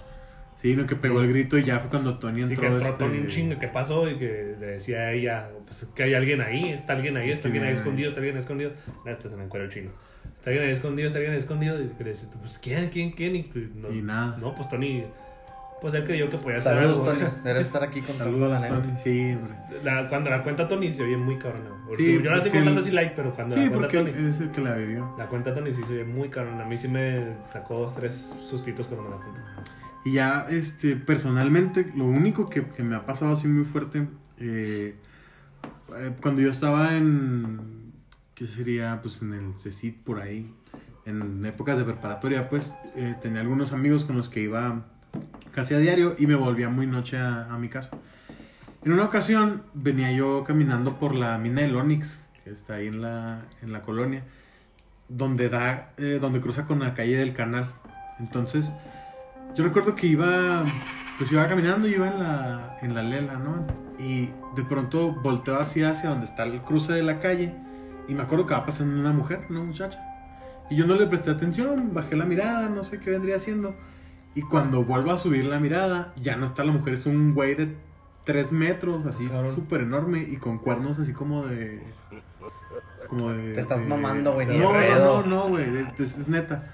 [0.55, 2.59] Sí, no, que pegó el grito y ya fue cuando Tony entró.
[2.61, 4.09] que entró este, Tony un chingo, ¿qué pasó?
[4.09, 7.43] Y que le decía a ella, pues que hay alguien ahí, está alguien ahí, está
[7.43, 8.71] Sí, alguien ahí escondido, está alguien ahí escondido.
[9.05, 9.91] No, este se me encuera el chino.
[10.35, 11.79] Está alguien ahí escondido, está alguien ahí escondido.
[11.79, 13.35] Y que le dice, pues ¿quién, quién, quién?
[13.35, 14.35] Y, pues, no, Y nada.
[14.37, 15.03] No, pues Tony,
[15.81, 17.19] pues él creyó que podía hacer Saludos, algo.
[17.25, 17.37] Tony.
[17.43, 18.81] Deberías estar aquí contando Saludos, la neta.
[18.81, 18.93] Tony.
[18.97, 19.55] Sí, hombre.
[19.83, 21.69] La- cuando la cuenta Tony se oye muy cabrona.
[21.95, 24.27] Sí, Yo la estoy contando el- así like, pero cuando Sí, la cuenta porque Tony.
[24.29, 25.15] es el que la vivió.
[25.17, 26.63] La cuenta Tony sí se oye muy cabrona.
[26.63, 29.63] A mí sí me sacó dos, tres sustitos cuando me la cuenta.
[30.05, 34.07] Y ya, este, personalmente, lo único que, que me ha pasado así muy fuerte,
[34.39, 34.95] eh,
[35.97, 37.91] eh, cuando yo estaba en,
[38.33, 38.99] ¿qué sería?
[39.01, 40.53] Pues en el CECIT por ahí,
[41.05, 44.85] en épocas de preparatoria, pues eh, tenía algunos amigos con los que iba
[45.51, 47.97] casi a diario y me volvía muy noche a, mi casa.
[48.83, 53.01] En una ocasión venía yo caminando por la mina del Onix, que está ahí en
[53.01, 54.23] la, en la colonia,
[55.09, 57.73] donde da, eh, donde cruza con la calle del canal.
[58.19, 58.73] Entonces,
[59.55, 60.63] yo recuerdo que iba,
[61.17, 63.65] pues iba caminando iba en la, en la lela, ¿no?
[63.97, 67.55] Y de pronto volteo hacia, hacia donde está el cruce de la calle
[68.07, 69.99] y me acuerdo que va pasando una mujer, una muchacha.
[70.69, 73.75] Y yo no le presté atención, bajé la mirada, no sé qué vendría haciendo.
[74.37, 77.55] Y cuando vuelvo a subir la mirada, ya no está la mujer, es un güey
[77.55, 77.75] de
[78.23, 81.81] 3 metros, así súper enorme y con cuernos así como de...
[83.07, 83.53] Como de...
[83.53, 86.71] Te estás de- mamando, güey, ni No, no, no, no, güey, es, es- es neta.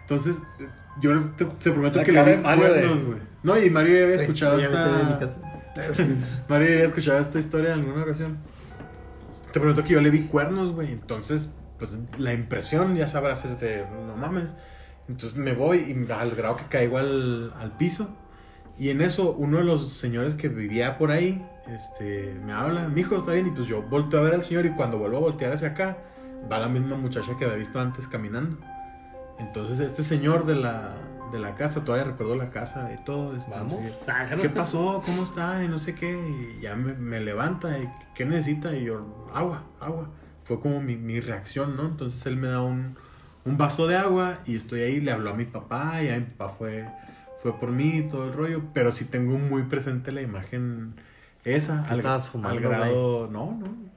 [0.00, 0.38] Entonces,
[1.02, 3.18] yo te, te prometo La que le de- cuernos, güey.
[3.42, 5.18] No, y Mario ya había escuchado mi esta...
[6.48, 8.38] Mario ya había escuchado esta historia en alguna ocasión.
[9.52, 10.92] Te prometo que yo le vi cuernos, güey.
[10.92, 14.54] Entonces, pues la impresión, ya sabrás, es de no mames.
[15.08, 18.08] Entonces me voy y al grado que caigo al, al piso.
[18.78, 23.02] Y en eso, uno de los señores que vivía por ahí, este, me habla, mi
[23.02, 23.46] hijo está bien.
[23.48, 25.98] Y pues yo volteo a ver al señor y cuando vuelvo a voltear hacia acá,
[26.50, 28.56] va la misma muchacha que había visto antes caminando.
[29.38, 30.94] Entonces este señor de la,
[31.32, 33.36] de la casa, todavía recuerdo la casa y todo.
[33.36, 33.74] este, Vamos.
[33.74, 35.02] así, Ah, ¿Qué pasó?
[35.04, 35.62] ¿Cómo está?
[35.62, 36.10] Y no sé qué.
[36.58, 37.78] Y ya me, me levanta.
[37.78, 38.74] Y, ¿Qué necesita?
[38.74, 40.08] Y yo, agua, agua.
[40.44, 41.84] Fue como mi, mi reacción, ¿no?
[41.84, 42.96] Entonces él me da un,
[43.44, 45.00] un vaso de agua y estoy ahí.
[45.00, 46.88] Le habló a mi papá y a mi papá fue,
[47.42, 48.62] fue por mí y todo el rollo.
[48.72, 50.94] Pero sí tengo muy presente la imagen
[51.44, 51.84] esa.
[51.88, 53.92] ¿Qué estabas fumando, Al grado, no, no.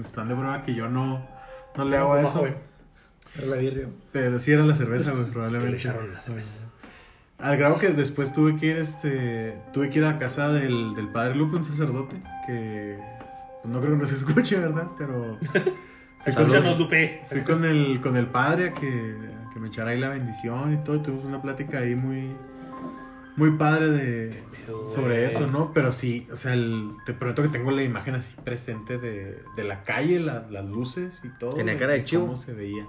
[0.00, 1.24] Están de broma que yo no,
[1.76, 2.46] no le hago eso.
[3.36, 3.88] Era la birria.
[4.12, 5.70] Pero sí era la cerveza, güey, probablemente.
[5.72, 6.60] le echaron la cerveza.
[7.38, 10.94] Al grado que después tuve que ir, este, tuve que ir a la casa del,
[10.94, 12.16] del padre Lupe, un sacerdote,
[12.46, 12.98] que
[13.62, 14.88] pues, no creo que nos escuche, ¿verdad?
[14.96, 15.38] Pero
[16.26, 17.22] Escúchanos, Lupe.
[17.28, 20.72] fui con el, con el padre a que, a que me echara ahí la bendición
[20.74, 21.00] y todo.
[21.00, 22.34] Tuvimos una plática ahí muy,
[23.36, 25.24] muy padre de, Pero, sobre güey.
[25.26, 25.72] eso, ¿no?
[25.72, 29.64] Pero sí, o sea, el- te prometo que tengo la imagen así presente de, de
[29.64, 31.54] la calle, la- las luces y todo.
[31.54, 32.22] Tenía cara de chivo.
[32.24, 32.86] cómo se veía.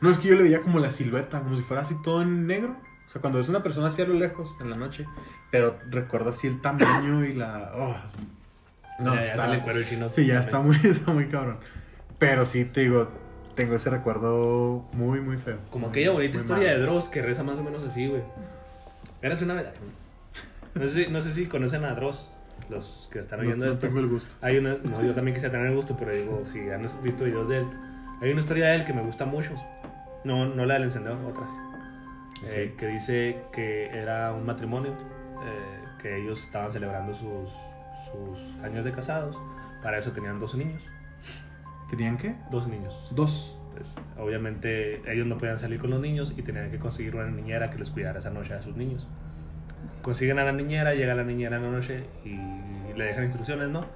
[0.00, 2.46] No, es que yo le veía como la silueta, como si fuera así todo en
[2.46, 2.76] negro.
[3.06, 5.06] O sea, cuando es una persona así a lo lejos, en la noche.
[5.50, 7.70] Pero recuerdo así el tamaño y la...
[7.74, 7.96] oh.
[8.98, 10.10] No, ya, ya está- se le cuero el chino.
[10.10, 11.58] Sí, ya está muy, está muy cabrón.
[12.26, 13.08] Pero sí, te digo,
[13.54, 15.58] tengo ese recuerdo muy, muy feo.
[15.70, 16.92] Como aquella bonita Muy historia de malo.
[16.92, 18.22] Dross que reza más o menos así, güey.
[19.22, 19.72] Eres una verdad.
[20.74, 22.30] No sé, si, no sé si conocen a Dross,
[22.68, 23.86] los que están No, oyendo no esto.
[23.86, 24.34] tengo el gusto.
[24.40, 27.48] Hay una, no, yo también quisiera tener el gusto, pero digo, si han visto videos
[27.48, 27.66] de él,
[28.20, 29.54] hay una historia de él que me gusta mucho.
[30.24, 31.44] No, no la del encendedor, otra.
[32.46, 37.50] Eh, que dice que era un matrimonio, eh, que ellos estaban celebrando sus,
[38.10, 39.36] sus años de casados.
[39.82, 40.82] Para eso tenían dos niños.
[41.96, 42.34] ¿Tenían qué?
[42.50, 43.08] Dos niños.
[43.12, 43.56] Dos.
[43.72, 47.70] Pues, obviamente ellos no podían salir con los niños y tenían que conseguir una niñera
[47.70, 49.06] que les cuidara esa noche a sus niños.
[50.02, 52.36] Consiguen a la niñera, llega la niñera en la noche y
[52.96, 53.86] le dejan instrucciones, ¿no?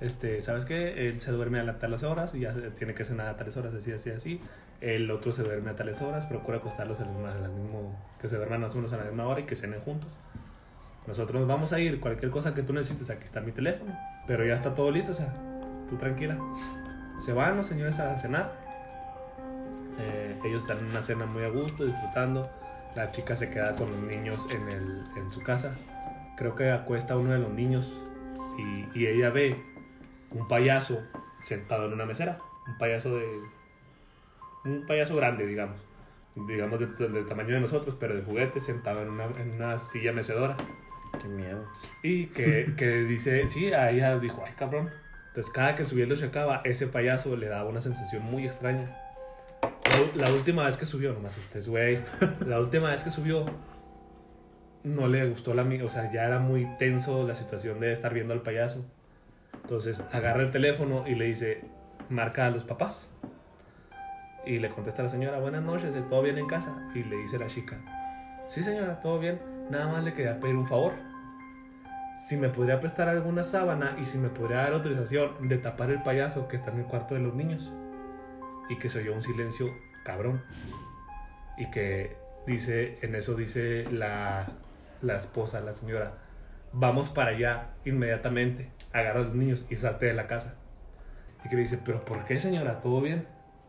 [0.00, 1.08] Este, ¿sabes qué?
[1.08, 3.92] Él se duerme a tales horas y ya tiene que cenar a tales horas, así,
[3.92, 4.40] así, así.
[4.82, 8.36] El otro se duerme a tales horas, procura acostarlos al mismo, al mismo- que se
[8.36, 10.16] duerman más o menos a la misma hora y que cenen juntos.
[11.06, 13.96] Nosotros vamos a ir, cualquier cosa que tú necesites, aquí está mi teléfono,
[14.26, 15.32] pero ya está todo listo, o sea,
[15.88, 16.38] tú tranquila.
[17.18, 18.52] Se van los señores a cenar,
[19.98, 22.48] eh, ellos están en una cena muy a gusto, disfrutando.
[22.94, 25.74] La chica se queda con los niños en, el, en su casa.
[26.36, 27.92] Creo que acuesta a uno de los niños
[28.58, 29.56] y, y ella ve
[30.30, 31.02] un payaso
[31.40, 32.38] sentado en una mesera.
[32.66, 33.26] Un payaso de.
[34.64, 35.80] Un payaso grande, digamos.
[36.48, 40.12] Digamos de- del tamaño de nosotros, pero de juguete, sentado en una, en una silla
[40.12, 40.56] mecedora.
[41.20, 41.64] Qué miedo.
[42.02, 44.90] Y que, que dice, sí, a ella dijo, ay cabrón,
[45.36, 48.96] Entonces, cada que subía y lo checaba, ese payaso le daba una sensación muy extraña.
[50.16, 51.98] La, la última vez que subió, no me asustes, güey.
[52.46, 53.44] La última vez que subió,
[54.82, 55.84] no le gustó la amiga.
[55.84, 58.86] O sea, ya era muy tenso la situación de estar viendo al payaso.
[59.62, 61.60] Entonces, agarra el teléfono y le dice,
[62.08, 63.10] marca a los papás.
[64.46, 66.88] Y le contesta a la señora, buenas noches, ¿todo bien en casa?
[66.94, 67.76] Y le dice la chica,
[68.48, 69.38] sí señora, todo bien.
[69.70, 70.94] Nada más le quería pedir un favor.
[72.18, 76.02] Si me podría prestar alguna sábana y si me podría dar autorización de tapar el
[76.02, 77.70] payaso que está en el cuarto de los niños.
[78.68, 79.72] Y que se oyó un silencio
[80.04, 80.42] cabrón.
[81.56, 84.46] Y que dice, en eso dice la,
[85.02, 86.14] la esposa, la señora,
[86.72, 90.54] vamos para allá inmediatamente, agarra a los niños y salte de la casa.
[91.44, 92.80] Y que le dice, pero ¿por qué señora?
[92.80, 93.26] ¿Todo bien?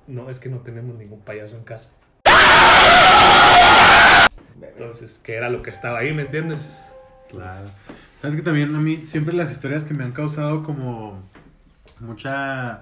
[0.07, 1.89] No, es que no tenemos ningún payaso en casa.
[4.61, 6.81] Entonces, que era lo que estaba ahí, ¿me entiendes?
[7.29, 7.69] Claro.
[8.22, 11.22] Sabes que también a mí siempre las historias que me han causado como
[11.99, 12.80] mucha...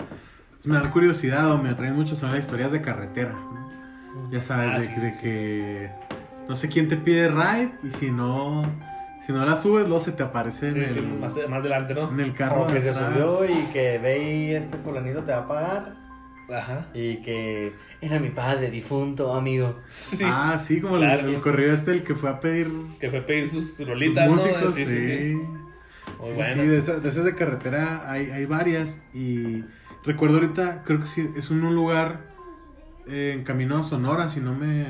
[0.63, 3.33] Me dan curiosidad o me atraen mucho son las historias de carretera.
[3.33, 4.31] ¿no?
[4.31, 5.91] Ya sabes, Ah, de, sí, de sí, que
[6.47, 8.63] no sé quién te pide ride y si no,
[9.25, 11.93] si no la subes, luego se te aparece en, Sí, el, sí, más, más adelante,
[11.93, 12.09] ¿no?
[12.09, 12.61] en el carro.
[12.61, 16.04] Como que se subió y que ve y este fulanito te va a pagar.
[16.53, 16.87] Ajá.
[16.93, 19.79] Y que era mi padre difunto, amigo.
[19.87, 20.19] Sí.
[20.23, 21.27] Ah, sí, como el- Claro.
[21.27, 22.69] el, corrido este, el que fue a pedir
[22.99, 24.61] Que fue a pedir sus sus rolitas, músicos.
[24.61, 24.69] ¿no?
[24.71, 25.33] sí, Sí, sí, sí.
[26.19, 28.99] Muy sí, de, esas, de esas de carretera hay, hay varias.
[29.13, 29.63] Y
[30.03, 32.21] recuerdo ahorita, creo que sí, es un lugar
[33.07, 34.85] eh, en camino a Sonora, si no me,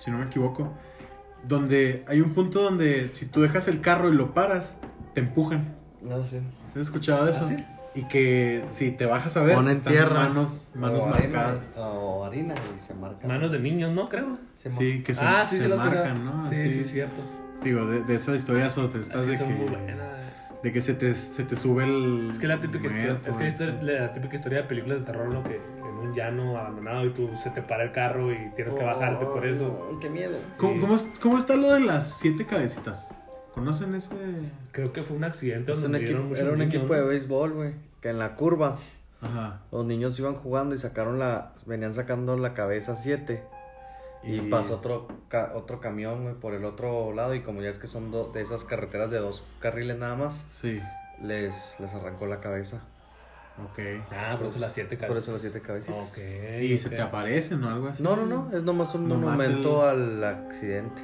[0.00, 0.72] si no me equivoco.
[1.46, 4.76] Donde hay un punto donde si tú dejas el carro y lo paras,
[5.14, 5.76] te empujan.
[6.02, 6.42] No sé.
[6.74, 7.40] ¿Has escuchado de eso?
[7.44, 7.56] ¿Ah, sí?
[7.92, 10.20] Y que si te bajas a ver, Ponen están tierra.
[10.28, 11.74] manos, manos o arena, marcadas.
[11.76, 13.26] o harina y se marca.
[13.26, 14.08] Manos de niños, ¿no?
[14.08, 14.38] Creo.
[14.54, 16.48] Se Sí, que se, ah, sí, se se lo marcan, ¿no?
[16.48, 16.70] Sí, Así.
[16.70, 17.20] sí, cierto.
[17.64, 19.96] Digo, de, de esas historias o te estás Así de son que,
[20.62, 22.28] de que se te, se te sube el.
[22.30, 25.00] Es que la típica, historia, muerto, es que la, historia- la típica historia de películas
[25.00, 25.42] de terror, ¿no?
[25.42, 28.84] Que en un llano abandonado y tú se te para el carro y tienes que
[28.84, 29.66] bajarte por eso.
[29.92, 30.38] Oh, qué miedo.
[30.58, 33.16] ¿Cómo, cómo, es- cómo está lo de las siete cabecitas?
[33.54, 34.10] ¿Conocen ese?
[34.72, 37.52] Creo que fue un accidente donde un equipo- muchos era un niños, equipo de béisbol,
[37.52, 37.72] güey.
[38.00, 38.78] Que en la curva
[39.20, 39.60] Ajá.
[39.72, 41.52] los niños iban jugando y sacaron la.
[41.66, 43.42] Venían sacando la cabeza 7.
[44.22, 47.34] Y, pasó otro, ca- otro camión, güey, por el otro lado.
[47.34, 50.44] Y como ya es que son do- de esas carreteras de dos carriles nada más,
[50.50, 50.78] Sí,
[51.22, 52.82] les, les arrancó la cabeza.
[53.64, 53.78] ok.
[54.12, 55.22] Ah, por eso las siete Por cabezas.
[55.24, 56.12] eso las siete cabecitas.
[56.12, 56.18] Ok.
[56.62, 58.02] ¿Y se te aparecen o algo así?
[58.02, 61.02] No, no, no, es nomás un Nomás monumento al accidente.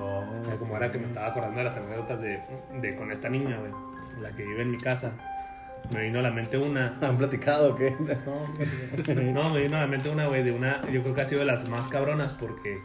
[0.00, 0.24] Oh,
[0.58, 2.42] Como ahora que me estaba acordando de las anécdotas de,
[2.80, 3.72] de con esta niña, güey,
[4.20, 5.12] la que vive en mi casa.
[5.90, 6.98] Me vino a la mente una.
[7.02, 7.94] ¿Han platicado o qué?
[9.32, 10.82] No, me vino a la mente una, güey, de una.
[10.90, 12.80] Yo creo que ha sido de las más cabronas porque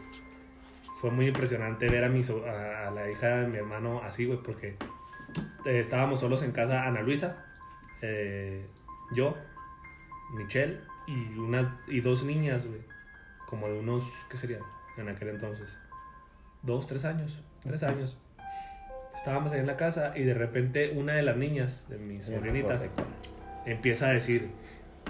[1.00, 4.24] fue muy impresionante ver a, mi, so- a, a la hija de mi hermano así,
[4.24, 4.76] güey, porque
[5.66, 7.44] eh, estábamos solos en casa, Ana Luisa,
[8.00, 8.66] eh,
[9.14, 9.36] yo,
[10.32, 12.80] Michelle y, una, y dos niñas, güey,
[13.46, 14.62] como de unos, ¿qué serían?
[14.96, 15.76] En aquel entonces.
[16.64, 18.16] Dos, tres años, tres años.
[19.16, 22.82] Estábamos ahí en la casa y de repente una de las niñas, de mis sobrinitas,
[23.64, 24.50] empieza a decir,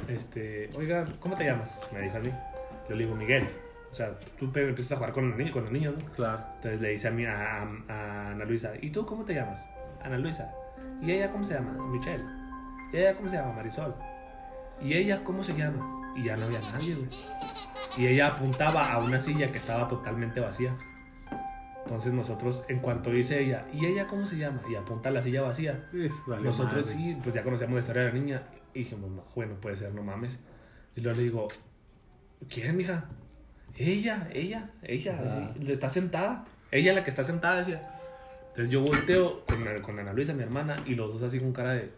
[0.08, 1.80] este, oiga, ¿cómo te llamas?
[1.92, 2.30] Me dijo a mí.
[2.88, 3.48] Yo le digo, Miguel.
[3.90, 6.04] O sea, tú empiezas a jugar con los niños, con los niños, ¿no?
[6.12, 6.40] claro.
[6.56, 9.64] Entonces le dice a, mí, a, a- a Ana Luisa, ¿y tú cómo te llamas?
[10.02, 10.52] Ana Luisa.
[11.00, 11.72] ¿Y ella cómo se llama?
[11.88, 12.24] Michelle.
[12.92, 13.52] ¿Y ella cómo se llama?
[13.52, 13.94] Marisol.
[14.82, 16.12] ¿Y ella cómo se llama?
[16.16, 17.08] Y ya no había nadie, güey.
[17.96, 20.76] Y ella apuntaba a una silla que estaba totalmente vacía.
[21.84, 24.62] Entonces nosotros, en cuanto dice ella, ¿y ella cómo se llama?
[24.70, 25.88] Y apunta a la silla vacía.
[25.92, 26.86] Es, vale Nosotros madre.
[26.96, 28.42] sí, pues ya conocíamos la historia de la niña.
[28.72, 30.40] Y dijimos, no, bueno, puede ser, no mames.
[30.96, 31.48] Y luego le digo,
[32.48, 33.04] ¿quién, mija?
[33.76, 35.52] Ella, ella, ella, Ah.
[35.60, 36.44] sí, está sentada.
[36.70, 37.90] Ella la que está sentada, decía.
[38.48, 41.72] Entonces yo volteo con, con Ana Luisa, mi hermana, y los dos así con cara
[41.72, 41.90] de,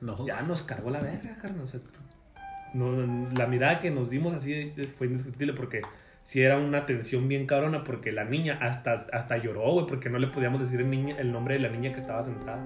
[0.00, 0.24] No.
[0.26, 1.64] ya nos cargó la verga, carnal.
[1.64, 1.80] O sea,
[2.72, 5.80] no, la mirada que nos dimos así fue indescriptible porque
[6.24, 10.18] sí era una tensión bien cabrona porque la niña hasta, hasta lloró, güey, porque no
[10.18, 12.58] le podíamos decir el, niña, el nombre de la niña que estaba sentada.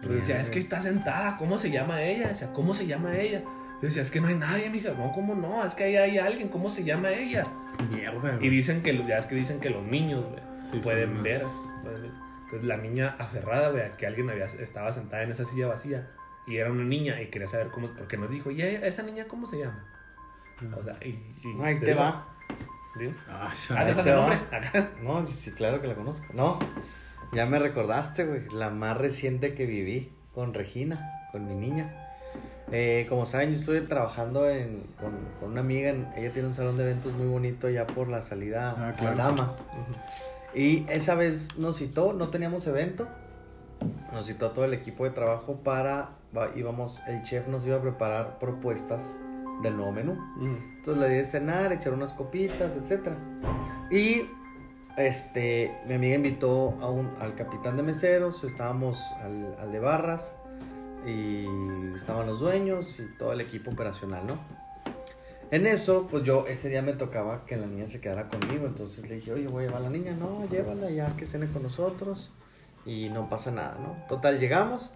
[0.00, 2.28] Pero decía, es que está sentada, ¿cómo se llama ella?
[2.28, 3.42] Decía, ¿cómo se llama ella?
[3.42, 4.90] Yo decía, es que no hay nadie, mija.
[4.96, 5.62] No, ¿cómo no?
[5.64, 7.42] Es que ahí hay alguien, ¿cómo se llama ella?
[7.90, 8.48] Mierda, Y güey.
[8.50, 11.42] dicen que, ya es que dicen que los niños, güey, Sí, pueden son ver.
[11.42, 12.10] más- pueden ver.
[12.44, 16.08] Entonces la niña aferrada, güey, a que alguien había, estaba sentada en esa silla vacía
[16.46, 19.46] y era una niña y quería saber cómo, porque nos dijo, ¿y esa niña cómo
[19.46, 19.84] se llama?
[20.78, 22.28] O sea, y, y- Ahí te digo, va.
[22.98, 23.74] Digo, Ah, Ah, ya.
[23.74, 24.28] ¿te Ahí sabes te el va.
[24.28, 24.56] nombre?
[24.56, 24.90] Acá.
[25.02, 26.24] No, sí, claro que la conozco.
[26.34, 26.58] No,
[27.32, 28.48] ya me recordaste, güey.
[28.50, 31.92] La más reciente que viví con Regina, con mi niña.
[32.72, 35.90] Eh, como saben, yo estuve trabajando en, con, con una amiga.
[35.90, 38.92] en- ella tiene un salón de eventos muy bonito ya por la salida Ah, a
[38.92, 39.16] claro.
[39.16, 39.54] Dama.
[40.54, 43.06] Y esa vez nos citó, no teníamos evento.
[44.12, 46.10] nos citó a todo el equipo de trabajo para,
[46.56, 49.16] íbamos, el chef nos iba a preparar propuestas
[49.62, 50.18] del nuevo menú.
[50.76, 53.10] Entonces le di de cenar, echar unas copitas, etc.
[53.90, 54.28] Y
[54.96, 60.36] este, mi amiga invitó a un, al capitán de meseros, estábamos al, al de barras
[61.06, 61.46] y
[61.94, 64.38] estaban los dueños y todo el equipo operacional, ¿no?
[65.52, 69.08] En eso, pues yo ese día me tocaba que la niña se quedara conmigo, entonces
[69.08, 71.62] le dije, oye, voy a llevar a la niña, no, llévala ya que cene con
[71.62, 72.32] nosotros
[72.84, 73.96] y no pasa nada, ¿no?
[74.08, 74.92] Total, llegamos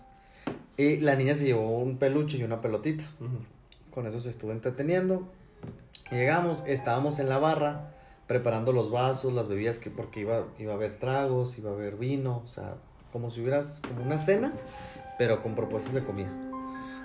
[0.77, 3.05] y la niña se llevó un peluche y una pelotita.
[3.91, 5.29] Con eso se estuvo entreteniendo.
[6.11, 7.95] Llegamos, estábamos en la barra
[8.27, 11.97] preparando los vasos, las bebidas, que porque iba, iba a haber tragos, iba a haber
[11.97, 12.77] vino, o sea,
[13.13, 14.53] como si hubieras como una cena,
[15.19, 16.31] pero con propuestas de comida.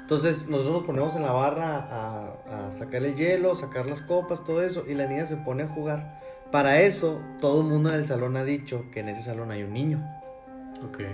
[0.01, 4.45] Entonces nosotros nos ponemos en la barra a, a sacar el hielo, sacar las copas,
[4.45, 6.21] todo eso, y la niña se pone a jugar.
[6.51, 9.63] Para eso, todo el mundo en el salón ha dicho que en ese salón hay
[9.63, 10.14] un niño.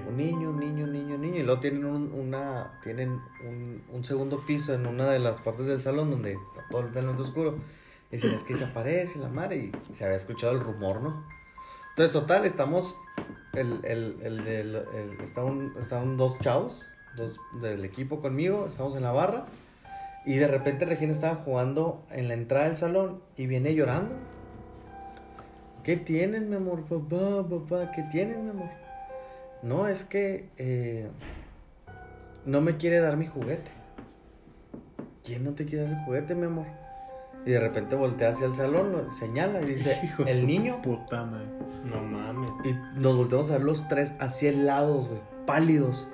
[0.07, 1.38] Un niño, un niño, un niño, un niño.
[1.38, 5.65] Y luego tienen un, una, tienen un, un segundo piso en una de las partes
[5.65, 7.57] del salón donde está todo totalmente oscuro.
[8.11, 9.72] Y dicen, es que se aparece la madre.
[9.89, 11.26] Y se había escuchado el rumor, ¿no?
[11.91, 12.99] Entonces, total, estamos.
[13.53, 18.65] El, el, el el- está un, dos chavos, dos del equipo conmigo.
[18.67, 19.45] Estamos en la barra.
[20.26, 24.13] Y de repente Regina estaba jugando en la entrada del salón y viene llorando.
[25.84, 26.84] ¿Qué tienes, mi amor?
[26.84, 28.69] Papá, papá, ¿qué tienes, mi amor?
[29.64, 31.07] No, es que eh,
[32.45, 33.72] no me quiere dar mi juguete.
[35.24, 36.66] ¿Quién no te quiere dar el juguete, mi amor?
[37.45, 40.82] Y de repente voltea hacia el salón, lo señala y dice, Hijo el niño.
[40.82, 41.47] Puta madre.
[41.86, 42.51] No mames.
[42.64, 46.07] Y nos volteamos a ver los tres así helados, güey, pálidos.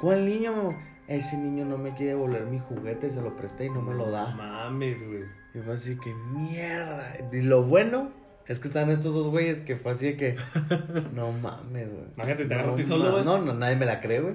[0.00, 0.74] ¿Cuál niño, mi amor?
[1.06, 4.06] Ese niño no me quiere devolver mi juguete, se lo presté y no me lo
[4.06, 4.34] No da.
[4.34, 5.24] mames, güey.
[5.54, 7.14] Y fue así que mierda.
[7.30, 8.08] Y lo bueno
[8.46, 10.36] es que están estos dos güeyes que fue así de que
[11.14, 12.04] no mames, güey.
[12.16, 13.24] Imagínate, te agarra a No ti solo, güey.
[13.24, 14.34] No, no, nadie me la cree, güey.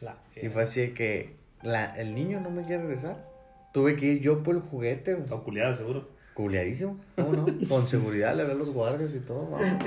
[0.00, 3.26] La- Y fue así de que la, el niño no me quiere regresar.
[3.72, 5.24] Tuve que ir yo por el juguete, güey.
[5.24, 6.08] Está culiado, seguro.
[6.34, 6.98] Culiadísimo.
[7.16, 7.46] ¿Cómo no?
[7.68, 9.50] Con seguridad le hablé a los guardias y todo.
[9.50, 9.84] vamos.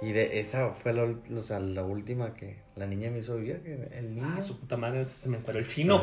[0.00, 3.60] Y de esa fue la, o sea, la última que la niña me hizo vivir.
[3.62, 4.34] Que el niño.
[4.36, 6.02] Ah, su puta madre, se me paró el chino.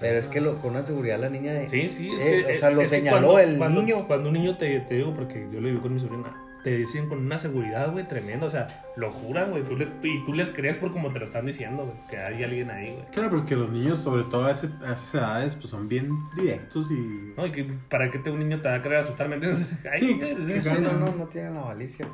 [0.00, 1.68] Pero es que lo, con una seguridad la niña de.
[1.68, 2.52] Sí, sí, es Eh, que.
[2.54, 4.06] o sea, lo señaló cuando- el cuando- niño.
[4.06, 6.34] Cuando un niño te, te digo, porque yo lo viví con mi sobrina,
[6.64, 8.46] te dicen con una seguridad, güey, tremenda.
[8.46, 9.62] O sea, lo juran, güey.
[9.64, 11.96] tú y tú les crees por como te lo están diciendo, güey.
[12.10, 13.04] Que hay alguien ahí, güey.
[13.12, 16.90] Claro, porque los niños, sobre todo a, ese- a esas edades, pues son bien directos
[16.90, 17.34] y.
[17.36, 19.72] No, y que para qué te, un niño te va a querer asustar, ¿me entiendes?
[19.92, 22.08] Ay, Sí, güey, sí, sí, Sí, sí, no, no, no tienen la malicia.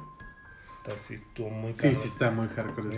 [0.89, 1.95] Entonces, sí, estuvo muy Sí, caro.
[1.95, 2.97] sí, está muy hardcore.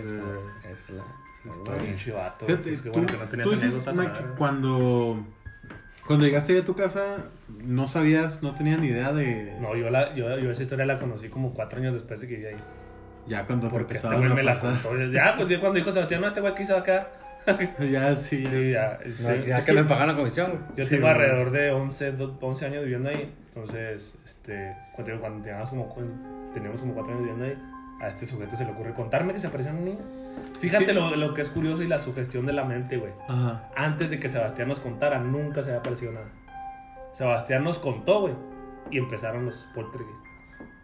[0.71, 1.03] es la.
[1.49, 2.45] Está bien chivato.
[2.45, 3.85] Fíjate, qué tú, bueno que no tenías tú dices.
[3.93, 5.25] Mike, cuando,
[6.07, 7.25] cuando llegaste a tu casa,
[7.63, 9.57] no sabías, no tenías ni idea de.
[9.59, 12.35] No, yo, la, yo, yo esa historia la conocí como cuatro años después de que
[12.35, 12.57] viví ahí.
[13.27, 14.95] Ya cuando Porque este güey a me la contó.
[15.11, 17.21] Ya, pues yo cuando dijo Sebastián, no, este güey aquí se va a quedar.
[17.91, 18.45] Ya, sí.
[18.45, 18.99] Sí, ya.
[19.19, 21.13] No, ya es que que me pagan la comisión, yo sí, tengo güey.
[21.13, 23.33] alrededor de 11, do- 11 años viviendo ahí.
[23.47, 27.70] Entonces, este, cuando, cuando teníamos como, cu- teníamos como 4 años viviendo ahí,
[28.01, 29.99] a este sujeto se le ocurre contarme que se apareció un niño.
[30.59, 33.13] Fíjate que- lo, lo que es curioso y la sugestión de la mente, güey.
[33.29, 33.69] Ajá.
[33.75, 36.27] Antes de que Sebastián nos contara, nunca se había aparecido nada.
[37.13, 38.33] Sebastián nos contó, güey.
[38.89, 40.19] Y empezaron los poltergeist.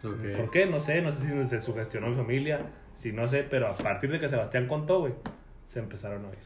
[0.04, 0.36] Ok.
[0.36, 0.66] ¿Por qué?
[0.66, 2.60] No sé, no sé si se sugestionó mi familia,
[2.94, 5.14] si no sé, pero a partir de que Sebastián contó, güey,
[5.66, 6.38] se empezaron a oír.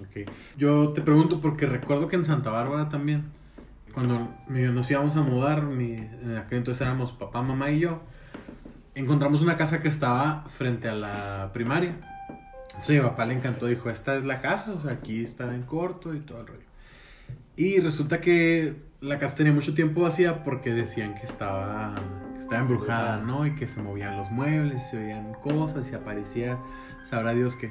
[0.00, 0.30] Ok.
[0.56, 3.24] Yo te pregunto porque recuerdo que en Santa Bárbara también,
[3.92, 8.00] cuando nos íbamos a mudar, mi, en aquel entonces éramos papá, mamá y yo,
[8.96, 11.96] encontramos una casa que estaba frente a la primaria.
[12.70, 15.62] Entonces mi papá le encantó, dijo, esta es la casa, o sea, aquí está en
[15.62, 16.66] corto y todo el rollo.
[17.56, 21.94] Y resulta que la casa tenía mucho tiempo vacía porque decían que estaba,
[22.38, 23.46] estaba embrujada, ¿no?
[23.46, 26.58] Y que se movían los muebles, se oían cosas y aparecía,
[27.08, 27.70] sabrá Dios que...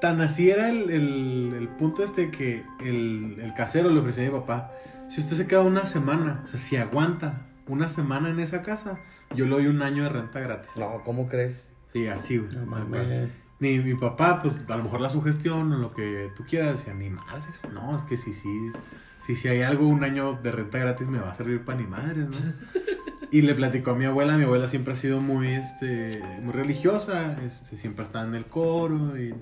[0.00, 4.32] Tan así era el, el- punto este que el, el casero le ofreció a mi
[4.32, 4.72] papá,
[5.08, 8.98] si usted se queda una semana, o sea, si aguanta una semana en esa casa,
[9.34, 10.70] yo le doy un año de renta gratis.
[10.76, 11.70] No, ¿cómo crees?
[11.92, 12.54] Sí, así, güey.
[12.54, 13.30] No mames.
[13.60, 16.94] Ni mi papá, pues a lo mejor la sugestión o lo que tú quieras, decía,
[16.94, 17.60] ni madres.
[17.72, 18.72] No, es que si sí,
[19.20, 21.86] si, si hay algo, un año de renta gratis me va a servir para ni
[21.86, 22.36] madres, ¿no?
[23.30, 27.38] Y le platicó a mi abuela, mi abuela siempre ha sido muy, este, muy religiosa,
[27.42, 29.16] este, siempre está en el coro.
[29.18, 29.34] Y,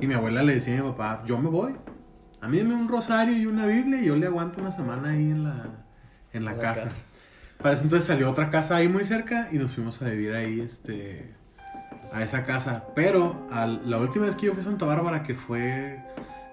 [0.00, 1.74] y mi abuela le decía a mi papá, yo me voy.
[2.40, 5.30] A mí dame un rosario y una Biblia y yo le aguanto una semana ahí
[5.30, 5.66] en la,
[6.32, 6.84] en la, En la casa.
[6.84, 7.04] casa.
[7.64, 10.60] Para ese entonces salió otra casa ahí muy cerca y nos fuimos a vivir ahí,
[10.60, 11.30] este,
[12.12, 12.84] a esa casa.
[12.94, 15.98] Pero al- la última vez que yo fui a Santa Bárbara, que fue,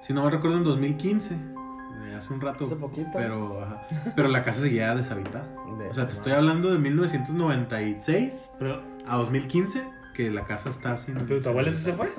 [0.01, 2.65] si no me recuerdo, en 2015, eh, hace un rato.
[2.65, 3.09] Hace poquito.
[3.13, 3.81] Pero, ajá,
[4.15, 5.45] pero la casa seguía deshabitada.
[5.77, 9.83] De- O sea, te estoy hablando de 1996 Pero, a 2015,
[10.13, 11.15] que la casa está sin...
[11.15, 12.09] pero tu abuela se fue.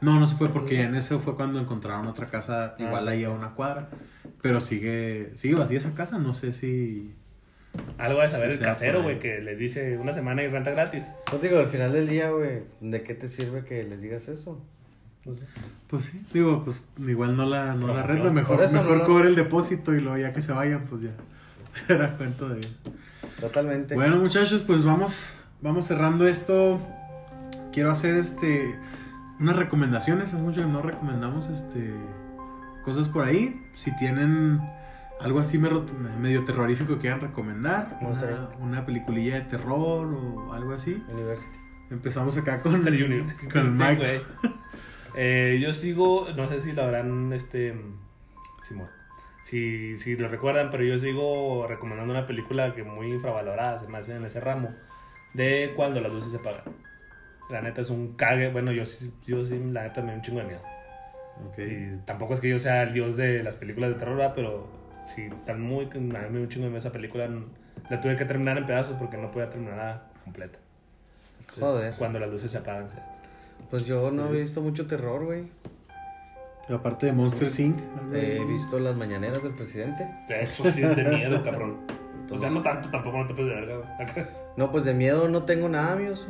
[0.00, 3.22] No, no se fue porque en ese fue cuando encontraron otra casa Ah, igual ahí
[3.22, 3.90] a una cuadra.
[4.42, 7.14] Pero sigue, sigue vacía esa casa, no sé si...
[7.98, 11.04] Algo de saber Sí, el casero, güey, que les dice una semana y renta gratis.
[11.32, 14.60] No digo, al final del día, güey, ¿de qué te sirve que les digas eso?
[15.24, 15.42] No sé.
[15.86, 19.28] Pues sí, digo, pues igual no la, no la renta, mejor, eso mejor no cobre
[19.28, 21.10] el depósito y luego ya que se vayan, pues ya
[21.86, 22.60] será cuento de...
[23.40, 23.94] Totalmente.
[23.94, 26.80] Bueno muchachos, pues vamos, vamos cerrando esto.
[27.72, 28.74] Quiero hacer este
[29.38, 30.34] unas recomendaciones.
[30.34, 31.92] Hace mucho que no recomendamos este
[32.84, 33.62] cosas por ahí.
[33.74, 34.60] Si tienen
[35.20, 41.02] algo así medio terrorífico que quieran recomendar, una, una peliculilla de terror o algo así.
[41.08, 41.58] University.
[41.90, 44.22] Empezamos acá con, University, con este, Mike.
[45.16, 47.74] Eh, yo sigo, no sé si lo habrán, este,
[48.62, 48.88] Simón,
[49.42, 53.98] si, si lo recuerdan, pero yo sigo recomendando una película que muy infravalorada, se me
[53.98, 54.72] hace en ese ramo,
[55.34, 56.62] de cuando las luces se apagan.
[57.50, 60.22] La neta es un cague, bueno, yo, sí- yo sí, la neta me da un
[60.22, 60.62] chingo de miedo.
[61.48, 61.58] Ok.
[61.58, 64.34] Y tampoco es que yo sea el dios de las películas de terror, ¿verdad?
[64.36, 64.68] pero
[65.14, 67.28] sí, tan muy, a mí me da un chingo de esa película.
[67.88, 70.58] La tuve que terminar en pedazos porque no podía terminarla completa.
[71.40, 71.94] Entonces, Joder.
[71.94, 72.96] Cuando las luces se apagan, sí.
[73.70, 75.48] Pues yo no he visto mucho terror, güey.
[76.68, 77.78] Aparte de Monster Inc.
[78.12, 80.08] He visto las mañaneras del presidente.
[80.28, 81.78] Eso sí es de miedo, cabrón.
[82.30, 84.26] O sea, no tanto, tampoco no te puedes de verga, güey.
[84.56, 86.28] No, pues de miedo no tengo nada, míos.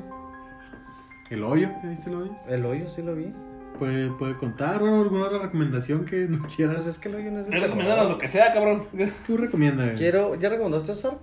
[1.28, 2.32] El hoyo, ¿ya viste el hoyo?
[2.48, 3.32] El hoyo sí lo vi.
[3.80, 6.86] Puede, puede contar o alguna otra recomendación que nos Pues quieras.
[6.86, 7.62] es que el hoyo no terror.
[7.62, 8.84] recomiendan lo que sea, cabrón.
[9.26, 9.94] Tú recomienda.
[9.94, 11.18] Quiero, ¿ya recomendaste Ozark?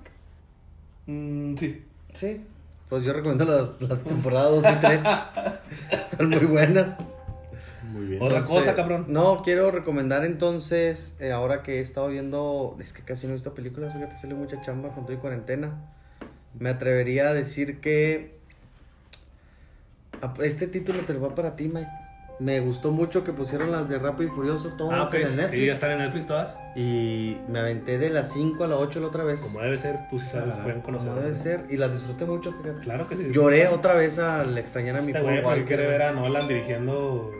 [1.05, 1.83] Mm, sí.
[2.13, 2.41] Sí.
[2.89, 5.01] Pues yo recomiendo las, las temporadas 2 y 3.
[5.91, 6.97] Están muy buenas.
[7.91, 8.23] Muy bien.
[8.23, 9.05] Otra Entonces, cosa, cabrón.
[9.07, 13.35] No, quiero recomendar entonces, eh, ahora que he estado viendo, es que casi no he
[13.35, 15.75] visto películas, fíjate, sale mucha chamba con todo y cuarentena.
[16.59, 18.35] Me atrevería a decir que
[20.43, 21.87] este título te lo va para ti, Mike.
[22.39, 25.13] Me gustó mucho que pusieron las de Rápido y Furioso todas Ah, ok.
[25.15, 25.59] en el Netflix.
[25.59, 26.55] Sí, ya están en Netflix todas.
[26.75, 29.41] Y me aventé de las 5 a la 8 la otra vez.
[29.41, 31.09] Como debe ser, tú sí sabes, Ah, pueden conocer.
[31.09, 31.65] Como debe ser.
[31.69, 32.81] Y las disfruté mucho, fíjate.
[32.83, 33.27] Claro que sí.
[33.31, 37.31] Lloré otra vez al extrañar a mi Este porque Walker, quiere ver a Nolan dirigiendo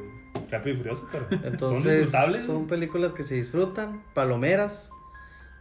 [0.49, 2.45] Rápido y Furioso, pero son Entonces, disfrutables.
[2.45, 4.89] son películas que se disfrutan, palomeras.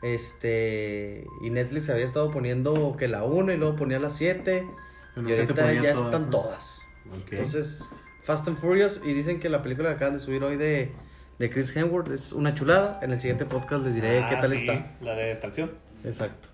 [0.02, 4.66] Este, y Netflix había estado poniendo que la 1 y luego ponía la 7.
[5.14, 6.30] Pero Y ahorita ya todas, están ¿no?
[6.30, 6.88] todas.
[7.10, 7.32] Ok.
[7.32, 7.82] Entonces,
[8.26, 9.00] Fast and Furious.
[9.04, 10.92] Y dicen que la película que acaban de subir hoy de,
[11.38, 12.98] de Chris Hemsworth es una chulada.
[13.02, 14.86] En el siguiente podcast les diré Ah, qué tal sí, está.
[15.00, 15.70] La de esta acción.
[16.04, 16.48] Exacto.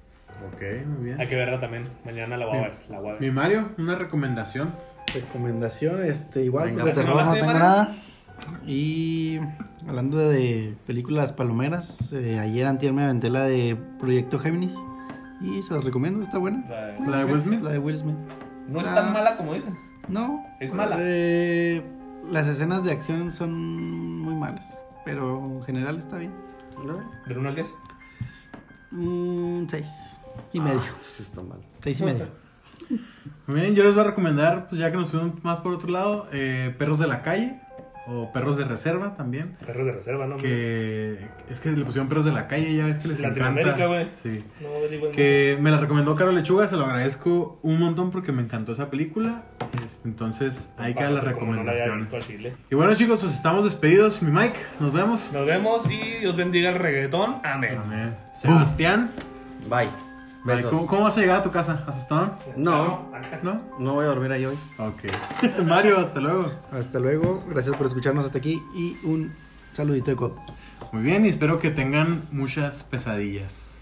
[0.54, 1.20] Ok, muy bien.
[1.20, 1.84] Hay que verla también.
[2.04, 2.72] Mañana la voy a ver.
[2.90, 3.20] La voy a ver.
[3.22, 4.72] Mi Mario, una recomendación.
[5.14, 7.94] Recomendación, este, igual, Venga, pues de ¿se terror no hablaste, tengo nada.
[8.66, 9.38] Y
[9.86, 14.74] hablando de películas palomeras, eh, ayer antier me aventé la de Proyecto Géminis
[15.40, 16.64] y se las recomiendo, está buena.
[16.68, 17.60] La de- La de Will Smith.
[17.62, 18.16] La de Will Smith.
[18.68, 18.94] No es Ah.
[18.94, 19.76] tan mala como dicen.
[20.08, 20.46] No.
[20.60, 20.96] ¿Es mala?
[21.00, 21.82] eh,
[22.30, 26.32] las escenas de acción son muy malas, pero en general está bien.
[27.26, 27.66] Del 1 al 10.
[28.92, 30.18] Un seis
[30.52, 30.80] y medio.
[31.00, 31.60] Sí, está mal.
[31.82, 32.26] Seis y medio.
[33.46, 35.88] Muy bien, yo les voy a recomendar, pues ya que nos fuimos más por otro
[35.90, 37.60] lado, eh, Perros de la Calle
[38.06, 39.56] o Perros de Reserva también.
[39.64, 40.36] Perros de reserva, ¿no?
[40.36, 43.86] Que es que le pusieron Perros de la Calle, ya ves que les Latinoamérica, encanta.
[43.86, 44.08] güey.
[44.14, 44.44] Sí.
[44.60, 48.42] No, digo, Que me la recomendó Caro Lechuga, se lo agradezco un montón porque me
[48.42, 49.42] encantó esa película.
[49.84, 52.08] Este, Entonces, ahí quedan las no recomendaciones.
[52.70, 54.20] Y bueno, chicos, pues estamos despedidos.
[54.22, 55.30] Mi Mike, nos vemos.
[55.32, 57.36] Nos vemos y Dios bendiga el reggaetón.
[57.44, 57.78] Amén.
[57.84, 58.16] Amén.
[58.32, 59.10] Sebastián,
[59.70, 59.88] Bye.
[60.44, 60.70] Besos.
[60.70, 61.84] ¿Cómo, cómo vas a llegar a tu casa?
[61.86, 62.36] ¿Asustado?
[62.56, 63.08] No.
[63.42, 63.62] ¿No?
[63.78, 64.58] no voy a dormir ahí hoy.
[64.78, 65.02] Ok.
[65.64, 66.52] Mario, hasta luego.
[66.72, 69.32] Hasta luego, gracias por escucharnos hasta aquí y un
[69.72, 70.36] saludito de codo.
[70.90, 73.80] Muy bien, y espero que tengan muchas pesadillas.